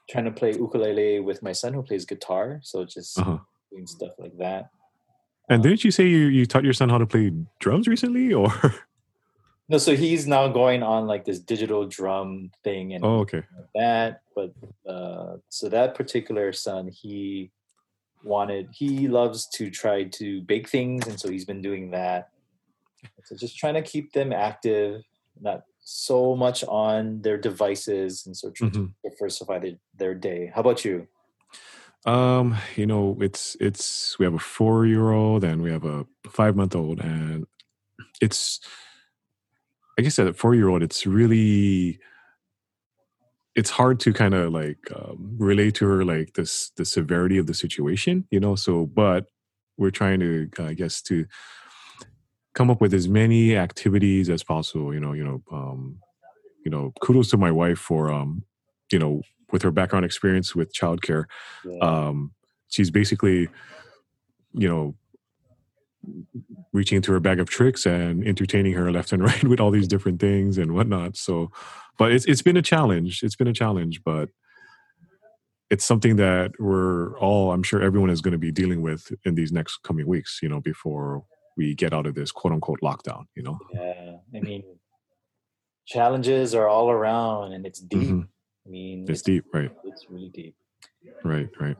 trying 0.10 0.26
to 0.26 0.32
play 0.32 0.54
ukulele 0.54 1.20
with 1.20 1.44
my 1.44 1.52
son 1.52 1.74
who 1.74 1.84
plays 1.84 2.06
guitar. 2.06 2.60
So 2.64 2.86
just 2.86 3.20
uh-huh. 3.20 3.40
doing 3.72 3.88
stuff 3.88 4.14
like 4.18 4.38
that. 4.38 4.70
And 5.50 5.64
didn't 5.64 5.84
you 5.84 5.92
say 5.92 6.06
you, 6.08 6.28
you 6.28 6.46
taught 6.46 6.64
your 6.64 6.74
son 6.74 6.90
how 6.90 6.98
to 6.98 7.06
play 7.06 7.32
drums 7.60 7.88
recently 7.88 8.34
or? 8.34 8.52
No, 9.70 9.78
so 9.78 9.98
he's 9.98 10.28
now 10.28 10.48
going 10.48 10.82
on 10.82 11.08
like 11.08 11.26
this 11.26 11.40
digital 11.40 11.86
drum 11.86 12.52
thing 12.64 12.94
and 12.94 13.04
oh, 13.04 13.20
okay. 13.20 13.44
that. 13.76 14.22
But 14.34 14.54
uh, 14.88 15.38
so 15.50 15.68
that 15.68 15.94
particular 15.94 16.54
son, 16.54 16.88
he 16.88 17.52
wanted, 18.24 18.70
he 18.72 19.10
loves 19.10 19.48
to 19.56 19.70
try 19.70 20.06
to 20.06 20.42
bake 20.44 20.70
things. 20.70 21.06
And 21.08 21.20
so 21.20 21.30
he's 21.30 21.44
been 21.44 21.62
doing 21.62 21.92
that. 21.92 22.30
So 23.26 23.36
just 23.36 23.58
trying 23.58 23.74
to 23.74 23.82
keep 23.82 24.14
them 24.14 24.32
active, 24.32 25.04
not 25.42 25.64
so 25.90 26.36
much 26.36 26.66
on 26.66 27.22
their 27.22 27.38
devices 27.38 28.26
and 28.26 28.36
so 28.36 28.52
trying 28.52 28.72
mm-hmm. 28.72 28.86
to 28.88 29.10
diversify 29.10 29.58
their, 29.58 29.72
their 29.96 30.14
day. 30.14 30.52
How 30.54 30.60
about 30.60 30.84
you? 30.84 31.08
Um, 32.06 32.58
you 32.76 32.86
know, 32.86 33.18
it's 33.22 33.56
it's 33.62 34.20
we 34.20 34.26
have 34.26 34.34
a 34.34 34.40
four 34.40 34.86
year 34.86 35.12
old 35.12 35.46
and 35.46 35.62
we 35.62 35.72
have 35.72 35.86
a 35.86 36.06
five 36.30 36.58
month 36.58 36.76
old, 36.76 37.00
and 37.00 37.48
it's 38.22 38.60
like 39.98 40.06
I 40.06 40.10
said, 40.10 40.28
a 40.28 40.34
four 40.34 40.56
year 40.56 40.68
old. 40.68 40.84
It's 40.84 41.08
really 41.08 42.00
it's 43.56 43.70
hard 43.70 44.02
to 44.02 44.14
kind 44.14 44.34
of 44.34 44.52
like 44.52 44.92
um, 44.94 45.36
relate 45.38 45.76
to 45.76 45.88
her 45.88 46.04
like 46.04 46.34
this 46.34 46.70
the 46.76 46.84
severity 46.86 47.38
of 47.38 47.48
the 47.48 47.54
situation, 47.54 48.28
you 48.30 48.42
know. 48.42 48.56
So, 48.56 48.86
but 48.86 49.28
we're 49.78 49.92
trying 49.92 50.20
to, 50.20 50.50
I 50.60 50.74
guess, 50.74 51.02
to 51.04 51.26
come 52.58 52.72
up 52.72 52.82
with 52.82 52.92
as 52.92 53.08
many 53.08 53.56
activities 53.56 54.30
as 54.32 54.44
possible. 54.44 54.92
You 54.92 55.00
know, 55.00 55.14
you 55.14 55.24
know, 55.24 55.44
um, 55.52 56.00
you 56.66 56.72
know. 56.72 56.92
Kudos 57.02 57.30
to 57.30 57.38
my 57.38 57.52
wife 57.52 57.78
for 57.78 58.12
um, 58.12 58.44
you 58.92 58.98
know 58.98 59.22
with 59.52 59.62
her 59.62 59.72
background 59.72 60.06
experience 60.06 60.56
with 60.56 60.74
childcare, 60.74 61.26
yeah. 61.64 61.78
um, 61.80 62.32
she's 62.68 62.90
basically, 62.90 63.48
you 64.54 64.68
know, 64.68 64.96
reaching 66.74 66.96
into 66.96 67.12
her 67.12 67.20
bag 67.20 67.40
of 67.40 67.48
tricks 67.48 67.86
and 67.86 68.28
entertaining 68.28 68.74
her 68.74 68.92
left 68.92 69.12
and 69.12 69.24
right 69.32 69.44
with 69.44 69.60
all 69.60 69.72
these 69.72 69.88
different 69.88 70.20
things 70.20 70.58
and 70.58 70.74
whatnot. 70.74 71.16
So, 71.16 71.52
but 72.00 72.12
it's 72.12 72.26
it's 72.26 72.42
been 72.42 72.58
a 72.58 72.64
challenge. 72.64 73.22
It's 73.22 73.36
been 73.36 73.48
a 73.48 73.54
challenge, 73.54 74.04
but 74.04 74.30
it's 75.70 75.86
something 75.86 76.16
that 76.16 76.52
we're 76.60 77.18
all, 77.20 77.52
I'm 77.52 77.62
sure 77.62 77.82
everyone 77.82 78.10
is 78.10 78.22
going 78.22 78.32
to 78.32 78.38
be 78.38 78.54
dealing 78.54 78.82
with 78.82 79.12
in 79.26 79.36
these 79.36 79.52
next 79.52 79.84
coming 79.84 80.08
weeks. 80.08 80.40
You 80.42 80.50
know, 80.50 80.60
before 80.60 81.24
we 81.58 81.76
get 81.76 81.94
out 81.94 82.06
of 82.06 82.16
this 82.16 82.32
quote 82.32 82.54
unquote 82.54 82.80
lockdown. 82.82 83.26
You 83.36 83.44
know. 83.44 83.60
Yeah, 83.74 84.18
I 84.36 84.40
mean, 84.40 84.64
challenges 85.86 86.56
are 86.56 86.68
all 86.68 86.90
around, 86.90 87.54
and 87.54 87.66
it's 87.66 87.80
deep. 87.80 88.02
Mm-hmm. 88.02 88.22
I 88.66 88.70
mean, 88.70 89.02
it's, 89.04 89.10
it's 89.10 89.22
deep, 89.22 89.46
right? 89.54 89.72
It's 89.86 90.06
really 90.10 90.30
deep. 90.30 90.56
Right, 91.24 91.50
right. 91.60 91.78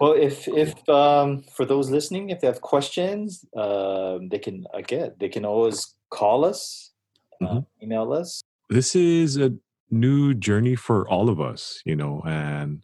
Well, 0.00 0.14
if 0.14 0.48
if 0.48 0.88
um, 0.88 1.42
for 1.54 1.64
those 1.64 1.90
listening, 1.90 2.30
if 2.30 2.40
they 2.40 2.46
have 2.46 2.60
questions, 2.60 3.44
um, 3.56 4.28
they 4.30 4.38
can 4.38 4.66
again 4.74 5.12
they 5.20 5.28
can 5.28 5.44
always 5.44 5.94
call 6.10 6.44
us, 6.44 6.92
uh, 7.40 7.46
mm-hmm. 7.46 7.58
uh, 7.58 7.60
email 7.82 8.12
us. 8.12 8.42
This 8.68 8.96
is 8.96 9.36
a 9.36 9.52
new 9.90 10.34
journey 10.34 10.74
for 10.74 11.08
all 11.08 11.28
of 11.28 11.40
us, 11.40 11.82
you 11.84 11.94
know, 11.94 12.22
and 12.26 12.82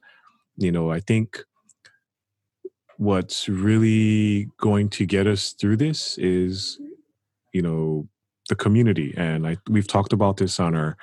you 0.56 0.70
know 0.70 0.92
I 0.92 1.00
think 1.00 1.44
what's 2.98 3.48
really 3.48 4.50
going 4.58 4.90
to 4.90 5.06
get 5.06 5.26
us 5.26 5.52
through 5.52 5.76
this 5.76 6.18
is, 6.18 6.78
you 7.54 7.62
know, 7.62 8.08
the 8.48 8.56
community, 8.56 9.14
and 9.16 9.46
I 9.46 9.56
we've 9.68 9.86
talked 9.86 10.12
about 10.12 10.36
this 10.36 10.58
on 10.60 10.74
our 10.74 10.96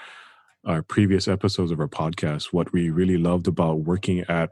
our 0.66 0.82
previous 0.82 1.28
episodes 1.28 1.72
of 1.72 1.80
our 1.80 1.88
podcast, 1.88 2.46
what 2.52 2.72
we 2.74 2.90
really 2.90 3.18
loved 3.18 3.48
about 3.48 3.82
working 3.82 4.22
at 4.28 4.50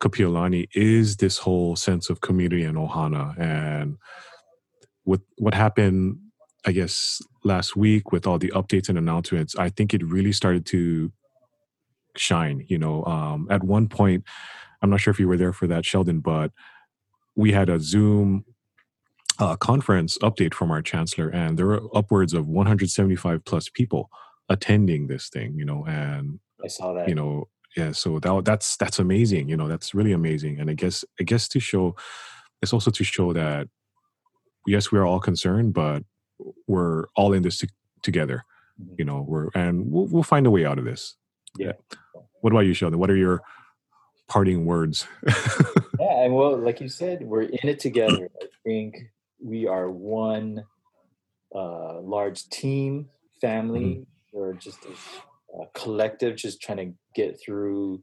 Kapiolani 0.00 0.68
is 0.74 1.16
this 1.16 1.38
whole 1.38 1.74
sense 1.74 2.10
of 2.10 2.20
community 2.20 2.64
and 2.64 2.76
ohana. 2.76 3.38
And 3.38 3.96
what 5.04 5.20
what 5.38 5.54
happened 5.54 6.18
I 6.64 6.72
guess 6.72 7.20
last 7.44 7.76
week 7.76 8.12
with 8.12 8.26
all 8.26 8.38
the 8.38 8.52
updates 8.54 8.88
and 8.88 8.96
announcements, 8.96 9.56
I 9.56 9.68
think 9.68 9.94
it 9.94 10.04
really 10.04 10.32
started 10.32 10.64
to 10.66 11.10
shine. 12.16 12.64
You 12.68 12.78
know, 12.78 13.04
um, 13.04 13.48
at 13.50 13.64
one 13.64 13.88
point, 13.88 14.24
I'm 14.82 14.90
not 14.90 15.00
sure 15.00 15.12
if 15.12 15.20
you 15.20 15.28
were 15.28 15.36
there 15.36 15.52
for 15.52 15.66
that, 15.68 15.84
Sheldon, 15.84 16.20
but 16.20 16.52
we 17.34 17.52
had 17.52 17.68
a 17.68 17.80
Zoom 17.80 18.44
uh, 19.38 19.56
conference 19.56 20.18
update 20.18 20.54
from 20.54 20.70
our 20.70 20.82
chancellor, 20.82 21.28
and 21.28 21.58
there 21.58 21.66
were 21.66 21.82
upwards 21.94 22.34
of 22.34 22.48
175 22.48 23.44
plus 23.44 23.68
people 23.68 24.10
attending 24.48 25.06
this 25.06 25.28
thing. 25.28 25.54
You 25.56 25.64
know, 25.64 25.84
and 25.86 26.40
I 26.62 26.68
saw 26.68 26.92
that. 26.94 27.08
You 27.08 27.14
know, 27.14 27.48
yeah. 27.76 27.92
So 27.92 28.18
that 28.18 28.44
that's 28.44 28.76
that's 28.76 28.98
amazing. 28.98 29.48
You 29.48 29.56
know, 29.56 29.68
that's 29.68 29.94
really 29.94 30.12
amazing. 30.12 30.60
And 30.60 30.68
I 30.70 30.74
guess 30.74 31.04
I 31.20 31.24
guess 31.24 31.48
to 31.48 31.60
show, 31.60 31.96
it's 32.60 32.72
also 32.72 32.90
to 32.90 33.04
show 33.04 33.32
that 33.32 33.68
yes, 34.66 34.92
we're 34.92 35.06
all 35.06 35.20
concerned, 35.20 35.74
but 35.74 36.04
we're 36.66 37.04
all 37.16 37.32
in 37.32 37.42
this 37.42 37.58
to, 37.58 37.68
together. 38.02 38.44
Mm-hmm. 38.80 38.94
You 38.98 39.04
know, 39.04 39.24
we're 39.26 39.48
and 39.54 39.90
we'll, 39.90 40.06
we'll 40.06 40.22
find 40.22 40.46
a 40.46 40.50
way 40.50 40.64
out 40.64 40.78
of 40.78 40.84
this. 40.84 41.16
Yeah. 41.58 41.72
What 42.40 42.52
about 42.52 42.66
you, 42.66 42.74
Sheldon? 42.74 42.98
What 42.98 43.10
are 43.10 43.16
your 43.16 43.42
parting 44.32 44.64
words? 44.64 45.06
yeah, 46.00 46.24
and 46.24 46.34
well, 46.34 46.56
like 46.56 46.80
you 46.80 46.88
said, 46.88 47.22
we're 47.22 47.42
in 47.42 47.68
it 47.68 47.78
together. 47.78 48.30
I 48.40 48.46
think 48.64 48.96
we 49.38 49.66
are 49.66 49.90
one 49.90 50.64
uh, 51.54 52.00
large 52.00 52.48
team, 52.48 53.10
family, 53.42 54.06
mm-hmm. 54.32 54.38
or 54.38 54.54
just 54.54 54.78
a, 54.86 55.60
a, 55.60 55.66
collective, 55.74 56.36
just 56.36 56.62
trying 56.62 56.78
to 56.78 56.94
get 57.14 57.38
through 57.44 58.02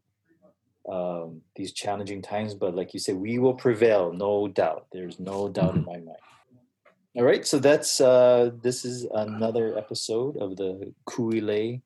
um, 0.88 1.42
these 1.56 1.74
challenging 1.74 2.22
times. 2.22 2.54
But 2.54 2.76
like 2.76 2.94
you 2.94 3.00
said, 3.00 3.16
we 3.16 3.40
will 3.40 3.56
prevail, 3.56 4.14
no 4.14 4.48
doubt. 4.48 4.86
There's 4.92 5.20
no 5.20 5.50
doubt 5.50 5.74
mm-hmm. 5.74 5.80
in 5.80 5.86
my 5.86 5.94
mind. 5.94 6.24
All 7.18 7.24
right, 7.24 7.46
so 7.46 7.58
that's 7.58 8.00
uh, 8.00 8.52
this 8.62 8.86
is 8.86 9.08
another 9.16 9.76
episode 9.76 10.38
of 10.38 10.58
the 10.58 10.94
Kuile. 11.10 11.82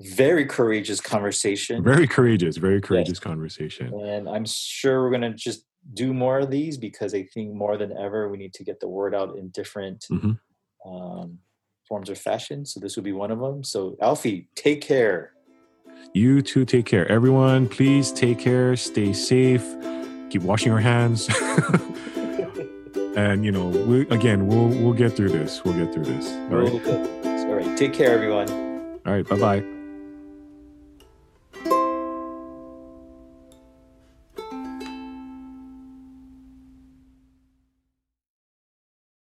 Very 0.00 0.46
courageous 0.46 1.00
conversation. 1.00 1.84
Very 1.84 2.06
courageous, 2.06 2.56
very 2.56 2.80
courageous 2.80 3.16
yes. 3.16 3.20
conversation. 3.20 3.92
And 3.94 4.28
I'm 4.28 4.46
sure 4.46 5.02
we're 5.02 5.10
gonna 5.10 5.34
just 5.34 5.64
do 5.94 6.12
more 6.12 6.40
of 6.40 6.50
these 6.50 6.76
because 6.76 7.14
I 7.14 7.24
think 7.24 7.54
more 7.54 7.76
than 7.76 7.96
ever 7.96 8.28
we 8.28 8.38
need 8.38 8.54
to 8.54 8.64
get 8.64 8.80
the 8.80 8.88
word 8.88 9.14
out 9.14 9.36
in 9.36 9.48
different 9.48 10.06
mm-hmm. 10.10 10.90
um, 10.90 11.38
forms 11.86 12.08
of 12.08 12.18
fashion. 12.18 12.64
So 12.64 12.80
this 12.80 12.96
would 12.96 13.04
be 13.04 13.12
one 13.12 13.30
of 13.30 13.40
them. 13.40 13.64
So 13.64 13.96
Alfie, 14.00 14.48
take 14.54 14.80
care. 14.80 15.32
You 16.14 16.42
too, 16.42 16.64
take 16.64 16.86
care. 16.86 17.10
Everyone, 17.10 17.68
please 17.68 18.10
take 18.10 18.38
care. 18.38 18.76
Stay 18.76 19.12
safe. 19.12 19.64
Keep 20.30 20.42
washing 20.42 20.68
your 20.68 20.80
hands. 20.80 21.28
and 23.16 23.44
you 23.44 23.52
know, 23.52 23.66
we, 23.66 24.02
again, 24.08 24.46
we'll 24.46 24.68
we'll 24.68 24.92
get 24.92 25.14
through 25.16 25.30
this. 25.30 25.62
We'll 25.64 25.74
get 25.74 25.92
through 25.92 26.04
this. 26.04 26.30
All 26.50 26.58
right. 26.58 26.86
All 26.86 27.54
right. 27.54 27.76
Take 27.76 27.92
care, 27.92 28.12
everyone. 28.12 28.48
All 29.06 29.12
right. 29.12 29.28
Bye 29.28 29.38
bye. 29.38 29.79